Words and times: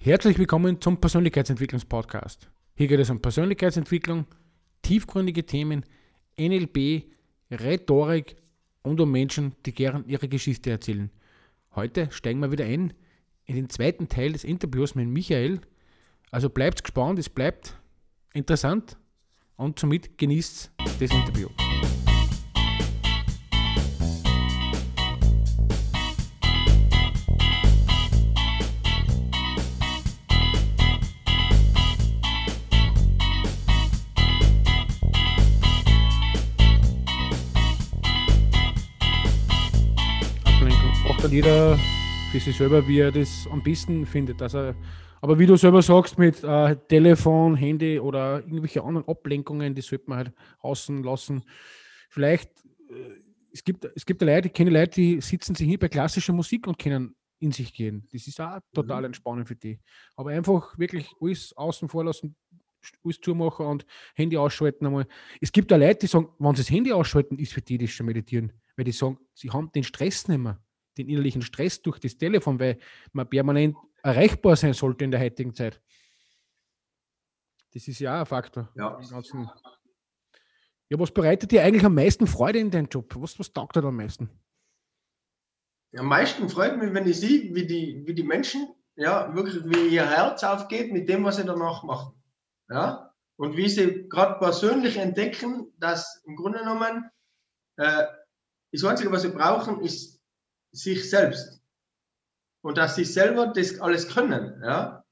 Herzlich 0.00 0.38
willkommen 0.38 0.80
zum 0.80 1.00
Persönlichkeitsentwicklungspodcast. 1.00 2.48
Hier 2.76 2.86
geht 2.86 3.00
es 3.00 3.10
um 3.10 3.20
Persönlichkeitsentwicklung, 3.20 4.26
tiefgründige 4.80 5.44
Themen, 5.44 5.84
NLP, 6.38 7.02
Rhetorik 7.50 8.36
und 8.82 9.00
um 9.00 9.10
Menschen, 9.10 9.56
die 9.66 9.74
gern 9.74 10.04
ihre 10.06 10.28
Geschichte 10.28 10.70
erzählen. 10.70 11.10
Heute 11.74 12.12
steigen 12.12 12.38
wir 12.38 12.52
wieder 12.52 12.64
ein 12.64 12.94
in 13.44 13.56
den 13.56 13.68
zweiten 13.70 14.08
Teil 14.08 14.32
des 14.32 14.44
Interviews 14.44 14.94
mit 14.94 15.08
Michael. 15.08 15.60
Also 16.30 16.48
bleibt 16.48 16.84
gespannt, 16.84 17.18
es 17.18 17.28
bleibt 17.28 17.76
interessant 18.34 18.96
und 19.56 19.80
somit 19.80 20.16
genießt 20.16 20.70
das 21.00 21.10
Interview. 21.10 21.48
Dann 41.28 41.34
jeder 41.34 41.78
für 42.30 42.40
sich 42.40 42.56
selber, 42.56 42.86
wie 42.88 43.00
er 43.00 43.12
das 43.12 43.46
am 43.50 43.62
besten 43.62 44.06
findet. 44.06 44.40
Also, 44.40 44.74
aber 45.20 45.38
wie 45.38 45.46
du 45.46 45.56
selber 45.56 45.82
sagst, 45.82 46.18
mit 46.18 46.42
äh, 46.42 46.76
Telefon, 46.88 47.54
Handy 47.54 47.98
oder 47.98 48.40
irgendwelche 48.40 48.82
anderen 48.82 49.06
Ablenkungen, 49.08 49.74
die 49.74 49.82
sollte 49.82 50.08
man 50.08 50.18
halt 50.18 50.32
außen 50.60 51.02
lassen. 51.02 51.42
Vielleicht, 52.08 52.50
äh, 52.90 53.20
es 53.52 53.62
gibt, 53.62 53.84
es 53.94 54.06
gibt 54.06 54.22
Leute, 54.22 54.48
ich 54.48 54.54
kenne 54.54 54.70
Leute, 54.70 54.92
die 54.92 55.20
sitzen 55.20 55.54
sich 55.54 55.68
hier 55.68 55.78
bei 55.78 55.88
klassischer 55.88 56.32
Musik 56.32 56.66
und 56.66 56.78
können 56.78 57.14
in 57.40 57.52
sich 57.52 57.74
gehen. 57.74 58.06
Das 58.12 58.26
ist 58.26 58.40
auch 58.40 58.60
total 58.72 59.00
mhm. 59.00 59.06
entspannend 59.06 59.48
für 59.48 59.56
die. 59.56 59.78
Aber 60.16 60.30
einfach 60.30 60.78
wirklich 60.78 61.10
alles 61.20 61.54
außen 61.56 61.88
vor 61.88 62.04
lassen, 62.04 62.36
alles 63.04 63.20
zumachen 63.20 63.66
und 63.66 63.84
Handy 64.14 64.36
ausschalten 64.36 64.86
einmal. 64.86 65.06
Es 65.40 65.52
gibt 65.52 65.72
auch 65.72 65.78
Leute, 65.78 66.00
die 66.00 66.06
sagen, 66.06 66.28
wenn 66.38 66.54
sie 66.54 66.62
das 66.62 66.70
Handy 66.70 66.92
ausschalten, 66.92 67.38
ist 67.38 67.52
für 67.52 67.62
die 67.62 67.76
das 67.76 67.90
schon 67.90 68.06
meditieren. 68.06 68.52
Weil 68.76 68.84
die 68.84 68.92
sagen, 68.92 69.18
sie 69.34 69.50
haben 69.50 69.70
den 69.72 69.84
Stress 69.84 70.28
nicht 70.28 70.38
mehr 70.38 70.62
den 70.98 71.08
innerlichen 71.08 71.42
Stress 71.42 71.80
durch 71.82 71.98
das 71.98 72.16
Telefon, 72.16 72.58
weil 72.58 72.78
man 73.12 73.28
permanent 73.28 73.76
erreichbar 74.02 74.56
sein 74.56 74.74
sollte 74.74 75.04
in 75.04 75.10
der 75.10 75.20
heutigen 75.20 75.54
Zeit. 75.54 75.80
Das 77.72 77.86
ist 77.86 77.98
ja 77.98 78.16
auch 78.16 78.20
ein 78.20 78.26
Faktor. 78.26 78.68
Ja. 78.76 78.98
Ja, 80.90 80.98
was 80.98 81.10
bereitet 81.10 81.50
dir 81.52 81.62
eigentlich 81.62 81.84
am 81.84 81.94
meisten 81.94 82.26
Freude 82.26 82.58
in 82.58 82.70
deinem 82.70 82.88
Job? 82.88 83.14
Was, 83.16 83.38
was 83.38 83.52
taugt 83.52 83.76
dir 83.76 83.84
am 83.84 83.96
meisten? 83.96 84.30
Am 85.96 86.06
meisten 86.06 86.48
freut 86.48 86.78
mich, 86.78 86.92
wenn 86.94 87.06
ich 87.06 87.20
sehe, 87.20 87.54
wie 87.54 87.66
die, 87.66 88.02
wie 88.06 88.14
die 88.14 88.22
Menschen, 88.22 88.68
ja, 88.96 89.34
wirklich, 89.34 89.64
wie 89.64 89.94
ihr 89.94 90.08
Herz 90.08 90.42
aufgeht 90.44 90.92
mit 90.92 91.08
dem, 91.08 91.24
was 91.24 91.36
sie 91.36 91.44
danach 91.44 91.82
machen. 91.82 92.14
Ja, 92.70 93.08
und 93.38 93.56
wie 93.56 93.68
sie 93.68 94.08
gerade 94.08 94.38
persönlich 94.38 94.96
entdecken, 94.96 95.72
dass 95.78 96.22
im 96.26 96.36
Grunde 96.36 96.58
genommen 96.58 97.08
äh, 97.76 98.04
das 98.72 98.84
Einzige, 98.84 99.12
was 99.12 99.22
sie 99.22 99.30
brauchen, 99.30 99.80
ist 99.80 100.17
sich 100.72 101.08
selbst. 101.08 101.60
Und 102.62 102.78
dass 102.78 102.96
sie 102.96 103.04
selber 103.04 103.46
das 103.46 103.80
alles 103.80 104.08
können, 104.08 104.60
ja. 104.62 105.04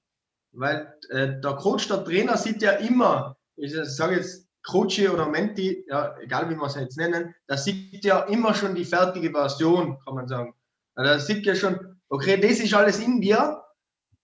Weil 0.52 0.94
äh, 1.10 1.40
der 1.40 1.52
Coach, 1.54 1.88
der 1.88 2.04
Trainer 2.04 2.36
sieht 2.36 2.62
ja 2.62 2.72
immer, 2.72 3.36
ich 3.56 3.74
sage 3.74 4.16
jetzt 4.16 4.46
Coach 4.66 4.98
oder 5.00 5.26
Menti, 5.28 5.84
ja, 5.88 6.16
egal 6.18 6.50
wie 6.50 6.56
man 6.56 6.68
es 6.68 6.74
jetzt 6.74 6.96
nennen, 6.96 7.34
da 7.46 7.56
sieht 7.56 8.04
ja 8.04 8.20
immer 8.20 8.54
schon 8.54 8.74
die 8.74 8.84
fertige 8.84 9.30
Version, 9.30 9.98
kann 10.04 10.14
man 10.14 10.28
sagen. 10.28 10.54
Also 10.94 11.12
da 11.12 11.18
sieht 11.20 11.46
ja 11.46 11.54
schon, 11.54 12.00
okay, 12.08 12.38
das 12.40 12.58
ist 12.58 12.74
alles 12.74 12.98
in 12.98 13.20
dir. 13.20 13.62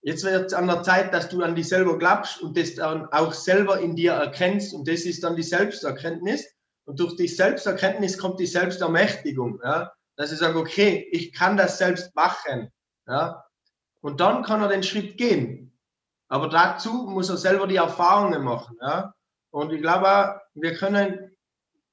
Jetzt 0.03 0.25
wird 0.25 0.47
es 0.47 0.55
an 0.55 0.67
der 0.67 0.83
Zeit, 0.83 1.15
dass 1.15 1.29
du 1.29 1.43
an 1.43 1.55
dich 1.55 1.69
selber 1.69 1.97
glaubst 1.97 2.43
und 2.43 2.59
das 2.59 2.75
dann 2.75 3.07
auch 3.13 3.33
selber 3.33 3.79
in 3.79 3.95
dir 3.95 4.13
erkennst. 4.13 4.75
Und 4.75 4.89
das 4.89 5.03
ist 5.03 5.23
dann 5.23 5.37
die 5.37 5.45
Selbsterkenntnis. 5.45 6.45
Und 6.85 6.99
durch 6.99 7.15
die 7.15 7.29
Selbsterkenntnis 7.29 8.19
kommt 8.19 8.41
die 8.41 8.47
Selbstermächtigung. 8.47 9.61
Ja? 9.63 9.92
Dass 10.17 10.33
ich 10.33 10.39
sage, 10.39 10.58
okay, 10.58 11.08
ich 11.11 11.33
kann 11.33 11.56
das 11.56 11.78
selbst 11.78 12.14
machen. 12.14 12.70
Ja? 13.06 13.45
Und 14.00 14.20
dann 14.20 14.42
kann 14.42 14.62
er 14.62 14.68
den 14.68 14.83
Schritt 14.83 15.17
gehen. 15.17 15.78
Aber 16.28 16.48
dazu 16.48 16.92
muss 16.92 17.28
er 17.28 17.36
selber 17.36 17.67
die 17.67 17.77
Erfahrungen 17.77 18.42
machen. 18.42 18.77
Ja? 18.80 19.14
Und 19.50 19.73
ich 19.73 19.83
glaube, 19.83 20.40
wir 20.55 20.74
können 20.77 21.36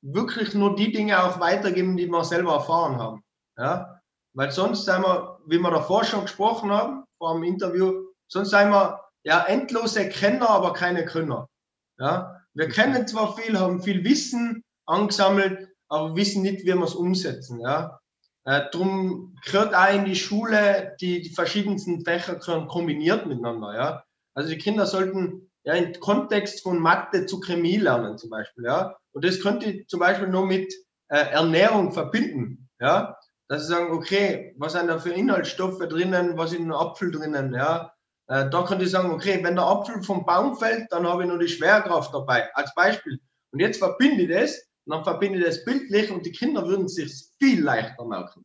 wirklich 0.01 0.53
nur 0.53 0.75
die 0.75 0.91
Dinge 0.91 1.21
auch 1.23 1.39
weitergeben, 1.39 1.97
die 1.97 2.07
wir 2.07 2.23
selber 2.23 2.53
erfahren 2.53 2.97
haben. 2.97 3.23
Ja? 3.57 4.01
Weil 4.33 4.51
sonst 4.51 4.85
sind 4.85 5.01
wir, 5.01 5.39
wie 5.45 5.59
wir 5.59 5.71
davor 5.71 6.03
schon 6.03 6.21
gesprochen 6.21 6.71
haben, 6.71 7.03
vor 7.17 7.33
dem 7.33 7.43
Interview, 7.43 8.05
sonst 8.27 8.51
sind 8.51 8.69
wir 8.69 9.01
ja 9.23 9.43
endlose 9.45 10.07
Kenner, 10.09 10.49
aber 10.49 10.73
keine 10.73 11.05
Könner. 11.05 11.49
Ja? 11.97 12.41
Wir 12.53 12.69
kennen 12.69 13.07
zwar 13.07 13.35
viel, 13.35 13.59
haben 13.59 13.81
viel 13.81 14.03
Wissen 14.03 14.63
angesammelt, 14.85 15.69
aber 15.89 16.15
wissen 16.15 16.43
nicht, 16.43 16.61
wie 16.61 16.73
wir 16.73 16.83
es 16.83 16.95
umsetzen. 16.95 17.59
Ja? 17.59 17.99
Äh, 18.45 18.69
drum 18.71 19.35
gehört 19.45 19.75
auch 19.75 19.93
in 19.93 20.05
die 20.05 20.15
Schule, 20.15 20.95
die, 21.01 21.21
die 21.21 21.29
verschiedensten 21.29 22.03
Fächer 22.03 22.35
gehören 22.35 22.67
kombiniert 22.67 23.25
miteinander. 23.25 23.75
Ja? 23.75 24.03
Also 24.33 24.49
die 24.49 24.57
Kinder 24.57 24.85
sollten 24.85 25.51
ja 25.63 25.73
im 25.73 25.93
Kontext 25.99 26.63
von 26.63 26.79
Mathe 26.79 27.25
zu 27.25 27.39
Chemie 27.39 27.77
lernen 27.77 28.17
zum 28.17 28.29
Beispiel. 28.29 28.65
Ja? 28.65 28.95
Und 29.11 29.25
das 29.25 29.41
könnte 29.41 29.69
ich 29.69 29.87
zum 29.87 29.99
Beispiel 29.99 30.27
nur 30.27 30.45
mit 30.45 30.73
äh, 31.09 31.17
Ernährung 31.17 31.91
verbinden. 31.91 32.69
Ja? 32.79 33.17
Dass 33.47 33.63
sie 33.63 33.73
sagen, 33.73 33.91
okay, 33.91 34.55
was 34.57 34.73
sind 34.73 34.87
da 34.87 34.99
für 34.99 35.11
Inhaltsstoffe 35.11 35.79
drinnen, 35.79 36.37
was 36.37 36.51
ist 36.51 36.59
in 36.59 36.65
einem 36.65 36.73
Apfel 36.73 37.11
drinnen, 37.11 37.53
ja? 37.53 37.91
Äh, 38.29 38.47
da 38.49 38.63
könnte 38.63 38.85
ich 38.85 38.91
sagen, 38.91 39.11
okay, 39.11 39.43
wenn 39.43 39.55
der 39.55 39.65
Apfel 39.65 40.03
vom 40.03 40.23
Baum 40.23 40.55
fällt, 40.55 40.91
dann 40.91 41.07
habe 41.07 41.23
ich 41.23 41.29
nur 41.29 41.39
die 41.39 41.47
Schwerkraft 41.47 42.13
dabei, 42.13 42.53
als 42.53 42.73
Beispiel. 42.75 43.19
Und 43.51 43.59
jetzt 43.59 43.79
verbinde 43.79 44.23
ich 44.23 44.29
das 44.29 44.68
und 44.85 44.95
dann 44.95 45.03
verbinde 45.03 45.39
ich 45.39 45.45
das 45.45 45.65
bildlich 45.65 46.11
und 46.11 46.25
die 46.25 46.31
Kinder 46.31 46.67
würden 46.67 46.85
es 46.85 46.95
sich 46.95 47.11
viel 47.39 47.61
leichter 47.61 48.05
merken. 48.05 48.43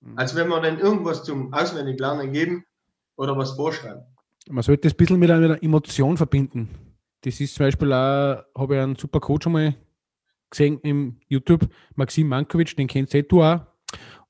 Mhm. 0.00 0.18
Als 0.18 0.34
wenn 0.34 0.48
wir 0.48 0.60
dann 0.60 0.78
irgendwas 0.78 1.24
zum 1.24 1.52
Auswendiglernen 1.52 2.32
geben 2.32 2.64
oder 3.16 3.36
was 3.36 3.52
vorschreiben. 3.52 4.02
Man 4.48 4.62
sollte 4.62 4.82
das 4.82 4.94
ein 4.94 4.96
bisschen 4.96 5.18
mit 5.18 5.30
einer 5.30 5.62
Emotion 5.62 6.16
verbinden. 6.16 6.68
Das 7.22 7.40
ist 7.40 7.54
zum 7.54 7.66
Beispiel 7.66 7.92
auch, 7.92 8.44
habe 8.56 8.76
ich 8.76 8.80
einen 8.80 8.96
super 8.96 9.20
Coach 9.20 9.44
schon 9.44 9.52
mal 9.52 9.74
gesehen 10.50 10.80
im 10.82 11.20
YouTube, 11.28 11.68
Maxim 11.94 12.28
Mankovic, 12.28 12.76
den 12.76 12.86
kennst 12.86 13.14
du 13.14 13.42
auch. 13.42 13.60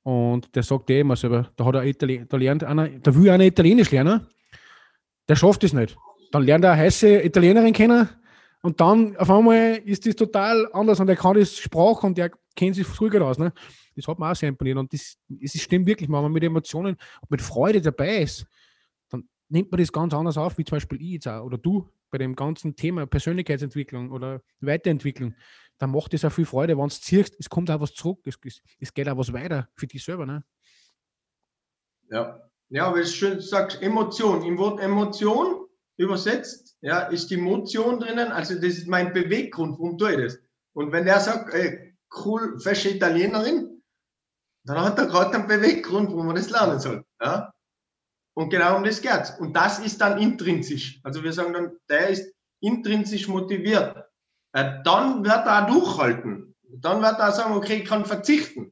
Und 0.03 0.53
der 0.55 0.63
sagt 0.63 0.89
eh 0.89 1.01
immer 1.01 1.15
selber, 1.15 1.51
da 1.55 1.65
hat 1.65 1.75
er 1.75 1.85
Italien, 1.85 2.27
da 2.27 2.37
lernt 2.37 2.63
einer, 2.63 2.89
da 2.89 3.15
will 3.15 3.29
einer 3.29 3.45
Italienisch 3.45 3.91
lernen, 3.91 4.27
der 5.27 5.35
schafft 5.35 5.63
es 5.63 5.73
nicht. 5.73 5.95
Dann 6.31 6.43
lernt 6.43 6.63
er 6.63 6.71
eine 6.71 6.81
heiße 6.81 7.23
Italienerin 7.23 7.73
kennen, 7.73 8.09
und 8.61 8.81
dann 8.81 9.15
auf 9.15 9.29
einmal 9.29 9.77
ist 9.85 10.05
das 10.05 10.15
total 10.15 10.69
anders 10.73 10.99
und 10.99 11.07
er 11.07 11.15
kann 11.15 11.35
das 11.35 11.57
Sprache 11.57 12.05
und 12.05 12.17
der 12.17 12.31
kennt 12.55 12.75
sich 12.75 12.85
früher 12.85 13.21
aus. 13.25 13.37
Ne? 13.37 13.53
Das 13.95 14.07
hat 14.07 14.19
mir 14.19 14.29
auch 14.29 14.35
sehr 14.35 14.49
imponiert. 14.49 14.77
Und 14.77 14.91
das, 14.91 15.17
das 15.29 15.53
stimmt 15.61 15.87
wirklich, 15.87 16.09
wenn 16.09 16.21
man 16.21 16.31
mit 16.31 16.43
Emotionen 16.43 16.97
und 17.21 17.31
mit 17.31 17.41
Freude 17.41 17.81
dabei 17.81 18.23
ist, 18.23 18.45
dann 19.09 19.29
nimmt 19.47 19.71
man 19.71 19.79
das 19.79 19.91
ganz 19.91 20.13
anders 20.13 20.37
auf, 20.37 20.57
wie 20.57 20.65
zum 20.65 20.75
Beispiel 20.75 21.01
ich 21.01 21.11
jetzt 21.11 21.27
auch 21.27 21.43
oder 21.43 21.57
du 21.57 21.89
bei 22.11 22.17
dem 22.17 22.35
ganzen 22.35 22.75
Thema 22.75 23.05
Persönlichkeitsentwicklung 23.05 24.11
oder 24.11 24.41
Weiterentwicklung. 24.59 25.35
Dann 25.77 25.91
macht 25.91 26.13
es 26.13 26.25
auch 26.25 26.31
viel 26.31 26.45
Freude, 26.45 26.73
wenn 26.73 26.81
du 26.81 26.87
es 26.87 27.01
ziehst, 27.01 27.35
es 27.39 27.49
kommt 27.49 27.71
auch 27.71 27.79
was 27.79 27.93
zurück, 27.93 28.19
es, 28.25 28.37
es 28.79 28.93
geht 28.93 29.07
auch 29.07 29.17
was 29.17 29.31
weiter 29.31 29.69
für 29.75 29.87
dich 29.87 30.03
selber. 30.03 30.25
Ne? 30.25 30.43
Ja. 32.09 32.41
ja, 32.69 32.93
wie 32.93 32.99
du 32.99 33.07
schön 33.07 33.39
sagst, 33.39 33.81
Emotion. 33.81 34.43
Im 34.43 34.57
Wort 34.57 34.81
Emotion 34.81 35.68
übersetzt, 35.99 36.77
ja, 36.81 37.01
ist 37.01 37.29
die 37.29 37.37
Motion 37.37 37.99
drinnen, 37.99 38.31
also 38.31 38.55
das 38.55 38.77
ist 38.77 38.87
mein 38.87 39.13
Beweggrund, 39.13 39.77
warum 39.79 39.97
tue 39.97 40.13
ich 40.13 40.21
das? 40.21 40.39
Und 40.73 40.91
wenn 40.93 41.05
der 41.05 41.19
sagt, 41.19 41.53
ey, 41.53 41.93
cool, 42.23 42.57
fesche 42.59 42.89
Italienerin, 42.89 43.81
dann 44.65 44.81
hat 44.81 44.97
er 44.97 45.07
gerade 45.07 45.35
einen 45.35 45.47
Beweggrund, 45.47 46.11
wo 46.11 46.23
man 46.23 46.35
das 46.35 46.49
lernen 46.49 46.79
soll. 46.79 47.03
Ja? 47.21 47.53
Und 48.33 48.49
genau 48.49 48.77
um 48.77 48.83
das 48.83 49.01
geht's. 49.01 49.31
Und 49.39 49.53
das 49.53 49.79
ist 49.79 49.99
dann 49.99 50.19
intrinsisch. 50.19 51.01
Also 51.03 51.23
wir 51.23 51.33
sagen 51.33 51.53
dann, 51.53 51.77
der 51.89 52.09
ist 52.09 52.33
intrinsisch 52.61 53.27
motiviert. 53.27 53.97
Äh, 54.53 54.81
dann 54.83 55.25
wird 55.25 55.45
er 55.45 55.63
auch 55.63 55.67
durchhalten. 55.67 56.55
Dann 56.63 57.01
wird 57.01 57.19
er 57.19 57.29
auch 57.29 57.35
sagen, 57.35 57.53
okay, 57.55 57.77
ich 57.77 57.85
kann 57.85 58.05
verzichten. 58.05 58.71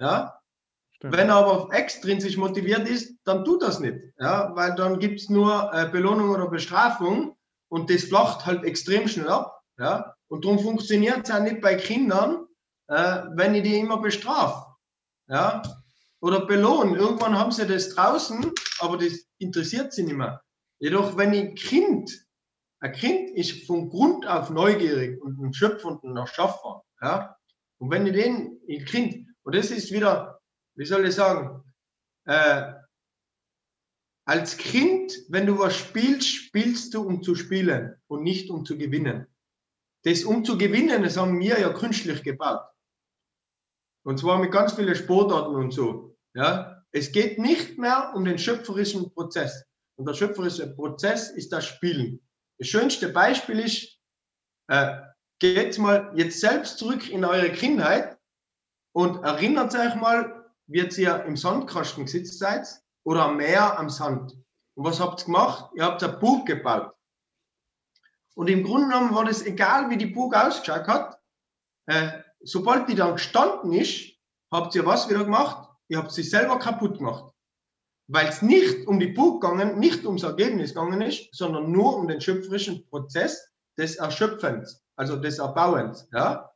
Ja? 0.00 0.40
Stimmt. 1.04 1.18
Wenn 1.18 1.28
er 1.28 1.36
aber 1.36 1.68
extrinsisch 1.70 2.38
motiviert 2.38 2.88
ist, 2.88 3.18
dann 3.24 3.44
tut 3.44 3.62
das 3.62 3.78
nicht. 3.78 3.98
Ja? 4.18 4.56
Weil 4.56 4.74
dann 4.74 4.98
gibt 4.98 5.20
es 5.20 5.28
nur 5.28 5.70
äh, 5.74 5.86
Belohnung 5.90 6.30
oder 6.30 6.48
Bestrafung 6.48 7.36
und 7.68 7.90
das 7.90 8.04
flacht 8.04 8.46
halt 8.46 8.64
extrem 8.64 9.06
schnell 9.06 9.28
ab. 9.28 9.60
Ja? 9.78 10.14
Und 10.28 10.46
darum 10.46 10.58
funktioniert 10.58 11.28
es 11.28 11.30
auch 11.30 11.42
nicht 11.42 11.60
bei 11.60 11.74
Kindern, 11.74 12.46
äh, 12.88 13.20
wenn 13.34 13.54
ich 13.54 13.64
die 13.64 13.78
immer 13.78 13.98
bestrafe. 13.98 14.64
Ja? 15.28 15.60
Oder 16.22 16.46
belohne. 16.46 16.96
Irgendwann 16.96 17.38
haben 17.38 17.52
sie 17.52 17.66
das 17.66 17.90
draußen, 17.90 18.50
aber 18.78 18.96
das 18.96 19.26
interessiert 19.36 19.92
sie 19.92 20.04
nicht 20.04 20.16
mehr. 20.16 20.40
Jedoch, 20.78 21.18
wenn 21.18 21.34
ein 21.34 21.54
Kind, 21.54 22.26
ein 22.80 22.92
Kind 22.92 23.28
ist 23.36 23.66
von 23.66 23.90
Grund 23.90 24.26
auf 24.26 24.48
neugierig 24.48 25.20
und 25.22 25.38
ein 25.38 25.52
Schöpfer 25.52 25.88
und 25.88 26.02
ein 26.02 26.16
Erschaffer. 26.16 26.82
Ja? 27.02 27.36
Und 27.76 27.90
wenn 27.90 28.06
ich 28.06 28.14
den, 28.14 28.58
ein 28.66 28.84
Kind, 28.86 29.28
und 29.42 29.54
das 29.54 29.70
ist 29.70 29.92
wieder 29.92 30.33
wie 30.76 30.84
soll 30.84 31.06
ich 31.06 31.14
sagen, 31.14 31.62
äh, 32.26 32.72
als 34.26 34.56
Kind, 34.56 35.12
wenn 35.28 35.46
du 35.46 35.58
was 35.58 35.76
spielst, 35.76 36.28
spielst 36.28 36.94
du, 36.94 37.02
um 37.02 37.22
zu 37.22 37.34
spielen 37.34 37.94
und 38.06 38.22
nicht 38.22 38.50
um 38.50 38.64
zu 38.64 38.78
gewinnen. 38.78 39.26
Das 40.04 40.24
um 40.24 40.44
zu 40.44 40.58
gewinnen, 40.58 41.02
das 41.02 41.16
haben 41.16 41.38
wir 41.40 41.60
ja 41.60 41.72
künstlich 41.72 42.22
gebaut. 42.22 42.66
Und 44.04 44.18
zwar 44.18 44.38
mit 44.38 44.52
ganz 44.52 44.74
vielen 44.74 44.94
Sportarten 44.94 45.54
und 45.54 45.72
so. 45.72 46.16
Ja, 46.34 46.84
es 46.92 47.12
geht 47.12 47.38
nicht 47.38 47.78
mehr 47.78 48.12
um 48.14 48.24
den 48.24 48.38
schöpferischen 48.38 49.12
Prozess. 49.12 49.64
Und 49.96 50.06
der 50.06 50.14
schöpferische 50.14 50.74
Prozess 50.74 51.30
ist 51.30 51.52
das 51.52 51.66
Spielen. 51.66 52.20
Das 52.58 52.68
schönste 52.68 53.08
Beispiel 53.08 53.60
ist, 53.60 53.98
äh, 54.68 55.00
geht 55.38 55.78
mal 55.78 56.12
jetzt 56.14 56.40
selbst 56.40 56.78
zurück 56.78 57.08
in 57.10 57.24
eure 57.24 57.50
Kindheit 57.52 58.18
und 58.92 59.22
erinnert 59.22 59.74
euch 59.74 59.94
mal, 59.96 60.43
wie 60.66 60.78
ihr 60.78 61.24
im 61.24 61.36
Sandkasten 61.36 62.04
gesetzt 62.04 62.38
seid 62.38 62.66
oder 63.04 63.24
am 63.24 63.36
Meer 63.36 63.78
am 63.78 63.90
Sand. 63.90 64.36
Und 64.74 64.84
was 64.84 65.00
habt 65.00 65.22
ihr 65.22 65.26
gemacht? 65.26 65.70
Ihr 65.74 65.84
habt 65.84 66.02
eine 66.02 66.14
Burg 66.14 66.46
gebaut. 66.46 66.92
Und 68.34 68.48
im 68.48 68.64
Grunde 68.64 68.88
genommen 68.88 69.14
war 69.14 69.24
das 69.24 69.42
egal, 69.42 69.90
wie 69.90 69.96
die 69.96 70.06
Burg 70.06 70.34
ausgeschaut 70.34 70.88
hat. 70.88 71.20
Äh, 71.86 72.10
sobald 72.40 72.88
die 72.88 72.94
dann 72.94 73.12
gestanden 73.12 73.72
ist, 73.72 74.12
habt 74.50 74.74
ihr 74.74 74.84
was 74.84 75.08
wieder 75.08 75.24
gemacht? 75.24 75.68
Ihr 75.88 75.98
habt 75.98 76.12
sie 76.12 76.22
selber 76.22 76.58
kaputt 76.58 76.98
gemacht. 76.98 77.32
Weil 78.08 78.28
es 78.28 78.42
nicht 78.42 78.86
um 78.86 78.98
die 78.98 79.06
Burg 79.06 79.40
gegangen, 79.40 79.78
nicht 79.78 80.04
ums 80.04 80.24
Ergebnis 80.24 80.74
gegangen 80.74 81.00
ist, 81.00 81.28
sondern 81.32 81.70
nur 81.70 81.96
um 81.96 82.08
den 82.08 82.20
schöpferischen 82.20 82.86
Prozess 82.88 83.48
des 83.78 83.96
Erschöpfens, 83.96 84.82
also 84.96 85.16
des 85.16 85.38
Erbauens. 85.38 86.08
Ja? 86.12 86.50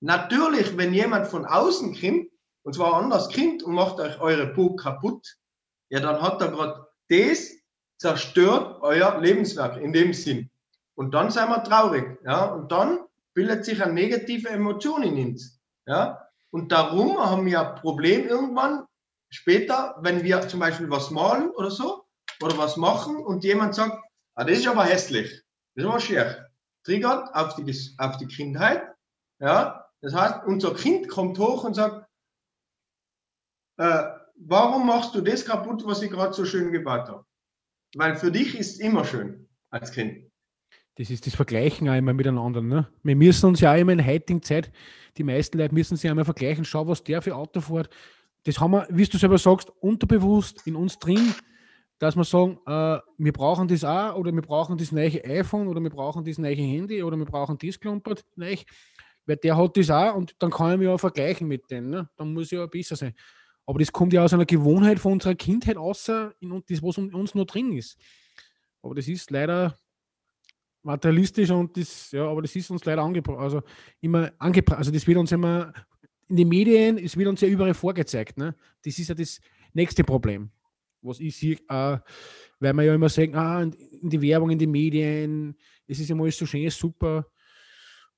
Natürlich, 0.00 0.76
wenn 0.76 0.94
jemand 0.94 1.26
von 1.26 1.44
außen 1.44 1.98
kommt, 2.00 2.28
und 2.64 2.74
zwar 2.74 2.94
anders 2.94 3.32
kommt 3.32 3.62
und 3.62 3.74
macht 3.74 4.00
euch 4.00 4.20
eure 4.20 4.46
Burg 4.46 4.80
kaputt, 4.80 5.36
ja, 5.90 6.00
dann 6.00 6.20
hat 6.20 6.40
er 6.40 6.48
gerade 6.48 6.86
das 7.08 7.52
zerstört 7.98 8.78
euer 8.82 9.20
Lebenswerk 9.20 9.76
in 9.76 9.92
dem 9.92 10.12
Sinn. 10.12 10.50
Und 10.94 11.12
dann 11.12 11.30
sind 11.30 11.48
wir 11.48 11.62
traurig, 11.62 12.18
ja, 12.24 12.46
und 12.46 12.72
dann 12.72 13.00
bildet 13.34 13.64
sich 13.64 13.82
eine 13.82 13.92
negative 13.92 14.48
Emotion 14.48 15.02
in 15.02 15.26
uns, 15.26 15.60
ja. 15.86 16.20
Und 16.50 16.70
darum 16.70 17.18
haben 17.18 17.46
wir 17.46 17.60
ein 17.60 17.80
Problem 17.80 18.28
irgendwann 18.28 18.86
später, 19.28 19.96
wenn 20.00 20.22
wir 20.22 20.48
zum 20.48 20.60
Beispiel 20.60 20.88
was 20.88 21.10
malen 21.10 21.50
oder 21.50 21.70
so, 21.70 22.04
oder 22.42 22.56
was 22.58 22.76
machen 22.76 23.16
und 23.16 23.44
jemand 23.44 23.74
sagt, 23.74 23.98
ah, 24.34 24.44
das 24.44 24.58
ist 24.58 24.68
aber 24.68 24.84
hässlich, 24.84 25.42
das 25.74 25.84
ist 25.84 25.90
aber 25.90 26.00
schier. 26.00 26.50
Triggert 26.84 27.34
auf 27.34 27.54
die, 27.56 27.94
auf 27.98 28.16
die 28.18 28.26
Kindheit, 28.26 28.82
ja. 29.40 29.80
Das 30.00 30.14
heißt, 30.14 30.44
unser 30.46 30.74
Kind 30.74 31.08
kommt 31.08 31.38
hoch 31.38 31.64
und 31.64 31.74
sagt, 31.74 32.03
äh, 33.76 34.04
warum 34.36 34.86
machst 34.86 35.14
du 35.14 35.20
das 35.20 35.44
kaputt, 35.44 35.84
was 35.86 36.02
ich 36.02 36.10
gerade 36.10 36.32
so 36.32 36.44
schön 36.44 36.72
gebaut 36.72 37.08
habe? 37.08 37.24
Weil 37.96 38.16
für 38.16 38.30
dich 38.30 38.58
ist 38.58 38.74
es 38.74 38.80
immer 38.80 39.04
schön 39.04 39.48
als 39.70 39.92
Kind. 39.92 40.30
Das 40.96 41.10
ist 41.10 41.26
das 41.26 41.34
Vergleichen 41.34 41.88
auch 41.88 41.96
immer 41.96 42.12
miteinander. 42.12 42.60
Ne? 42.60 42.88
Wir 43.02 43.16
müssen 43.16 43.46
uns 43.46 43.60
ja 43.60 43.72
auch 43.72 43.78
immer 43.78 43.92
in 43.92 44.06
heutigen 44.06 44.42
Zeit, 44.42 44.70
die 45.16 45.24
meisten 45.24 45.58
Leute 45.58 45.74
müssen 45.74 45.96
sich 45.96 46.08
einmal 46.08 46.24
vergleichen, 46.24 46.64
schau, 46.64 46.86
was 46.86 47.02
der 47.02 47.22
für 47.22 47.34
Auto 47.34 47.60
fährt. 47.60 47.90
Das 48.44 48.60
haben 48.60 48.72
wir, 48.72 48.86
wie 48.90 49.04
du 49.04 49.18
selber 49.18 49.38
sagst, 49.38 49.70
unterbewusst 49.80 50.66
in 50.66 50.76
uns 50.76 50.98
drin, 50.98 51.34
dass 51.98 52.16
wir 52.16 52.24
sagen, 52.24 52.58
äh, 52.66 52.98
wir 53.18 53.32
brauchen 53.32 53.68
das 53.68 53.84
auch 53.84 54.16
oder 54.16 54.32
wir 54.32 54.42
brauchen 54.42 54.76
das 54.76 54.92
neue 54.92 55.24
iPhone 55.24 55.68
oder 55.68 55.80
wir 55.80 55.90
brauchen 55.90 56.24
das 56.24 56.38
neue 56.38 56.54
Handy 56.54 57.02
oder 57.02 57.16
wir 57.16 57.24
brauchen 57.24 57.56
das 57.58 57.80
klumpert 57.80 58.24
neu, 58.36 58.56
weil 59.26 59.36
der 59.36 59.56
hat 59.56 59.76
das 59.76 59.90
auch 59.90 60.14
und 60.14 60.34
dann 60.38 60.50
kann 60.50 60.72
ich 60.72 60.78
mich 60.78 60.88
auch 60.88 60.98
vergleichen 60.98 61.48
mit 61.48 61.70
denen. 61.70 61.90
Ne? 61.90 62.08
Dann 62.16 62.32
muss 62.32 62.52
ich 62.52 62.58
auch 62.58 62.68
besser 62.68 62.96
sein. 62.96 63.14
Aber 63.66 63.78
das 63.78 63.92
kommt 63.92 64.12
ja 64.12 64.24
aus 64.24 64.32
einer 64.32 64.44
Gewohnheit 64.44 64.98
von 64.98 65.12
unserer 65.12 65.34
Kindheit, 65.34 65.76
außer 65.76 66.34
in 66.40 66.62
das, 66.68 66.82
was 66.82 66.98
in 66.98 67.14
uns 67.14 67.34
noch 67.34 67.46
drin 67.46 67.72
ist. 67.72 67.98
Aber 68.82 68.94
das 68.94 69.08
ist 69.08 69.30
leider 69.30 69.78
materialistisch 70.82 71.50
und 71.50 71.76
das, 71.76 72.12
ja, 72.12 72.28
aber 72.28 72.42
das 72.42 72.54
ist 72.54 72.70
uns 72.70 72.84
leider 72.84 73.02
angebracht. 73.02 73.38
Also 73.38 73.62
immer 74.00 74.32
angebracht, 74.38 74.78
also 74.78 74.90
das 74.90 75.06
wird 75.06 75.18
uns 75.18 75.32
immer 75.32 75.72
in 76.28 76.36
den 76.36 76.48
Medien, 76.48 76.98
es 76.98 77.16
wird 77.16 77.28
uns 77.28 77.40
ja 77.40 77.48
überall 77.48 77.74
vorgezeigt. 77.74 78.36
Ne? 78.36 78.54
Das 78.84 78.98
ist 78.98 79.08
ja 79.08 79.14
das 79.14 79.40
nächste 79.72 80.04
Problem, 80.04 80.50
was 81.00 81.20
ich 81.20 81.36
sehe, 81.36 81.56
äh, 81.68 81.98
weil 82.60 82.72
wir 82.74 82.82
ja 82.82 82.94
immer 82.94 83.08
sagen, 83.08 83.34
ah, 83.34 83.62
in 83.62 84.10
die 84.10 84.20
Werbung, 84.20 84.50
in 84.50 84.58
den 84.58 84.70
Medien, 84.70 85.56
es 85.86 85.98
ist 85.98 86.08
ja 86.08 86.14
mal 86.14 86.30
so 86.30 86.46
schön, 86.46 86.68
super. 86.70 87.26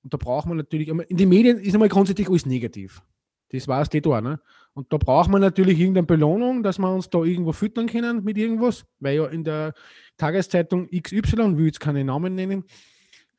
Und 0.03 0.13
da 0.13 0.19
braucht 0.19 0.47
man 0.47 0.57
natürlich, 0.57 0.89
in 0.89 1.17
den 1.17 1.29
Medien 1.29 1.59
ist 1.59 1.75
einmal 1.75 1.89
grundsätzlich 1.89 2.29
alles 2.29 2.47
negativ. 2.47 3.03
Das 3.51 3.67
war 3.67 3.83
es 3.83 3.89
die 3.89 4.01
da. 4.01 4.21
Ne? 4.21 4.41
Und 4.77 4.93
da 4.93 4.99
braucht 4.99 5.31
man 5.31 5.41
natürlich 5.41 5.81
irgendeine 5.81 6.07
Belohnung, 6.07 6.63
dass 6.63 6.79
wir 6.79 6.93
uns 6.93 7.09
da 7.09 7.23
irgendwo 7.23 7.53
füttern 7.53 7.87
können 7.87 8.23
mit 8.23 8.37
irgendwas, 8.37 8.85
weil 9.01 9.17
ja 9.17 9.27
in 9.27 9.43
der 9.43 9.73
Tageszeitung 10.19 10.87
XY, 10.91 11.57
will 11.57 11.65
jetzt 11.65 11.81
keine 11.81 12.05
Namen 12.05 12.35
nennen, 12.35 12.63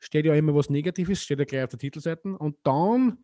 steht 0.00 0.26
ja 0.26 0.34
immer 0.34 0.52
was 0.56 0.68
Negatives, 0.68 1.22
steht 1.22 1.38
ja 1.38 1.44
gleich 1.44 1.62
auf 1.62 1.70
der 1.70 1.78
Titelseite. 1.78 2.36
Und 2.36 2.56
dann 2.64 3.18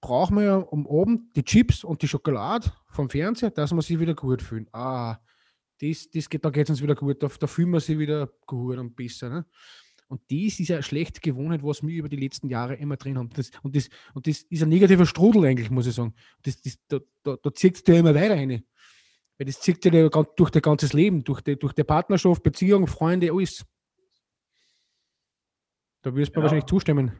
braucht 0.00 0.32
man 0.32 0.44
ja 0.44 0.56
um 0.56 0.86
oben 0.86 1.30
die 1.36 1.44
Chips 1.44 1.84
und 1.84 2.02
die 2.02 2.08
Schokolade 2.08 2.72
vom 2.88 3.08
Fernseher, 3.08 3.52
dass 3.52 3.70
man 3.70 3.82
sich 3.82 4.00
wieder 4.00 4.16
gut 4.16 4.42
fühlt. 4.42 4.66
Ah, 4.74 5.18
das, 5.80 6.10
das 6.10 6.28
geht, 6.28 6.44
da 6.44 6.50
geht 6.50 6.64
es 6.64 6.70
uns 6.70 6.82
wieder 6.82 6.96
gut, 6.96 7.22
da, 7.22 7.28
da 7.28 7.46
fühlen 7.46 7.70
wir 7.70 7.78
sich 7.78 7.96
wieder 7.96 8.28
gut 8.44 8.76
und 8.76 8.96
besser. 8.96 9.30
Ne? 9.30 9.46
Und 10.12 10.20
das 10.30 10.60
ist 10.60 10.70
eine 10.70 10.82
schlechte 10.82 11.22
Gewohnheit, 11.22 11.62
was 11.62 11.82
wir 11.82 11.94
über 11.96 12.10
die 12.10 12.18
letzten 12.18 12.46
Jahre 12.50 12.74
immer 12.74 12.98
drin 12.98 13.16
haben. 13.16 13.30
Das, 13.30 13.50
und, 13.62 13.74
das, 13.74 13.88
und 14.12 14.26
das 14.26 14.42
ist 14.42 14.62
ein 14.62 14.68
negativer 14.68 15.06
Strudel 15.06 15.46
eigentlich, 15.46 15.70
muss 15.70 15.86
ich 15.86 15.94
sagen. 15.94 16.12
Das, 16.42 16.60
das, 16.60 16.76
da, 16.86 16.98
da, 17.22 17.36
da 17.42 17.54
zieht 17.54 17.76
es 17.76 17.82
dir 17.82 17.96
immer 17.96 18.14
weiter 18.14 18.34
rein. 18.34 18.62
Weil 19.38 19.46
das 19.46 19.58
zieht 19.60 19.82
dir 19.82 20.10
durch 20.10 20.50
dein 20.50 20.60
ganzes 20.60 20.92
Leben, 20.92 21.24
durch 21.24 21.40
die, 21.40 21.58
durch 21.58 21.72
die 21.72 21.82
Partnerschaft, 21.82 22.42
Beziehung, 22.42 22.86
Freunde, 22.88 23.32
alles. 23.32 23.64
Da 26.02 26.14
wirst 26.14 26.36
du 26.36 26.40
ja. 26.40 26.42
wahrscheinlich 26.42 26.66
zustimmen. 26.66 27.12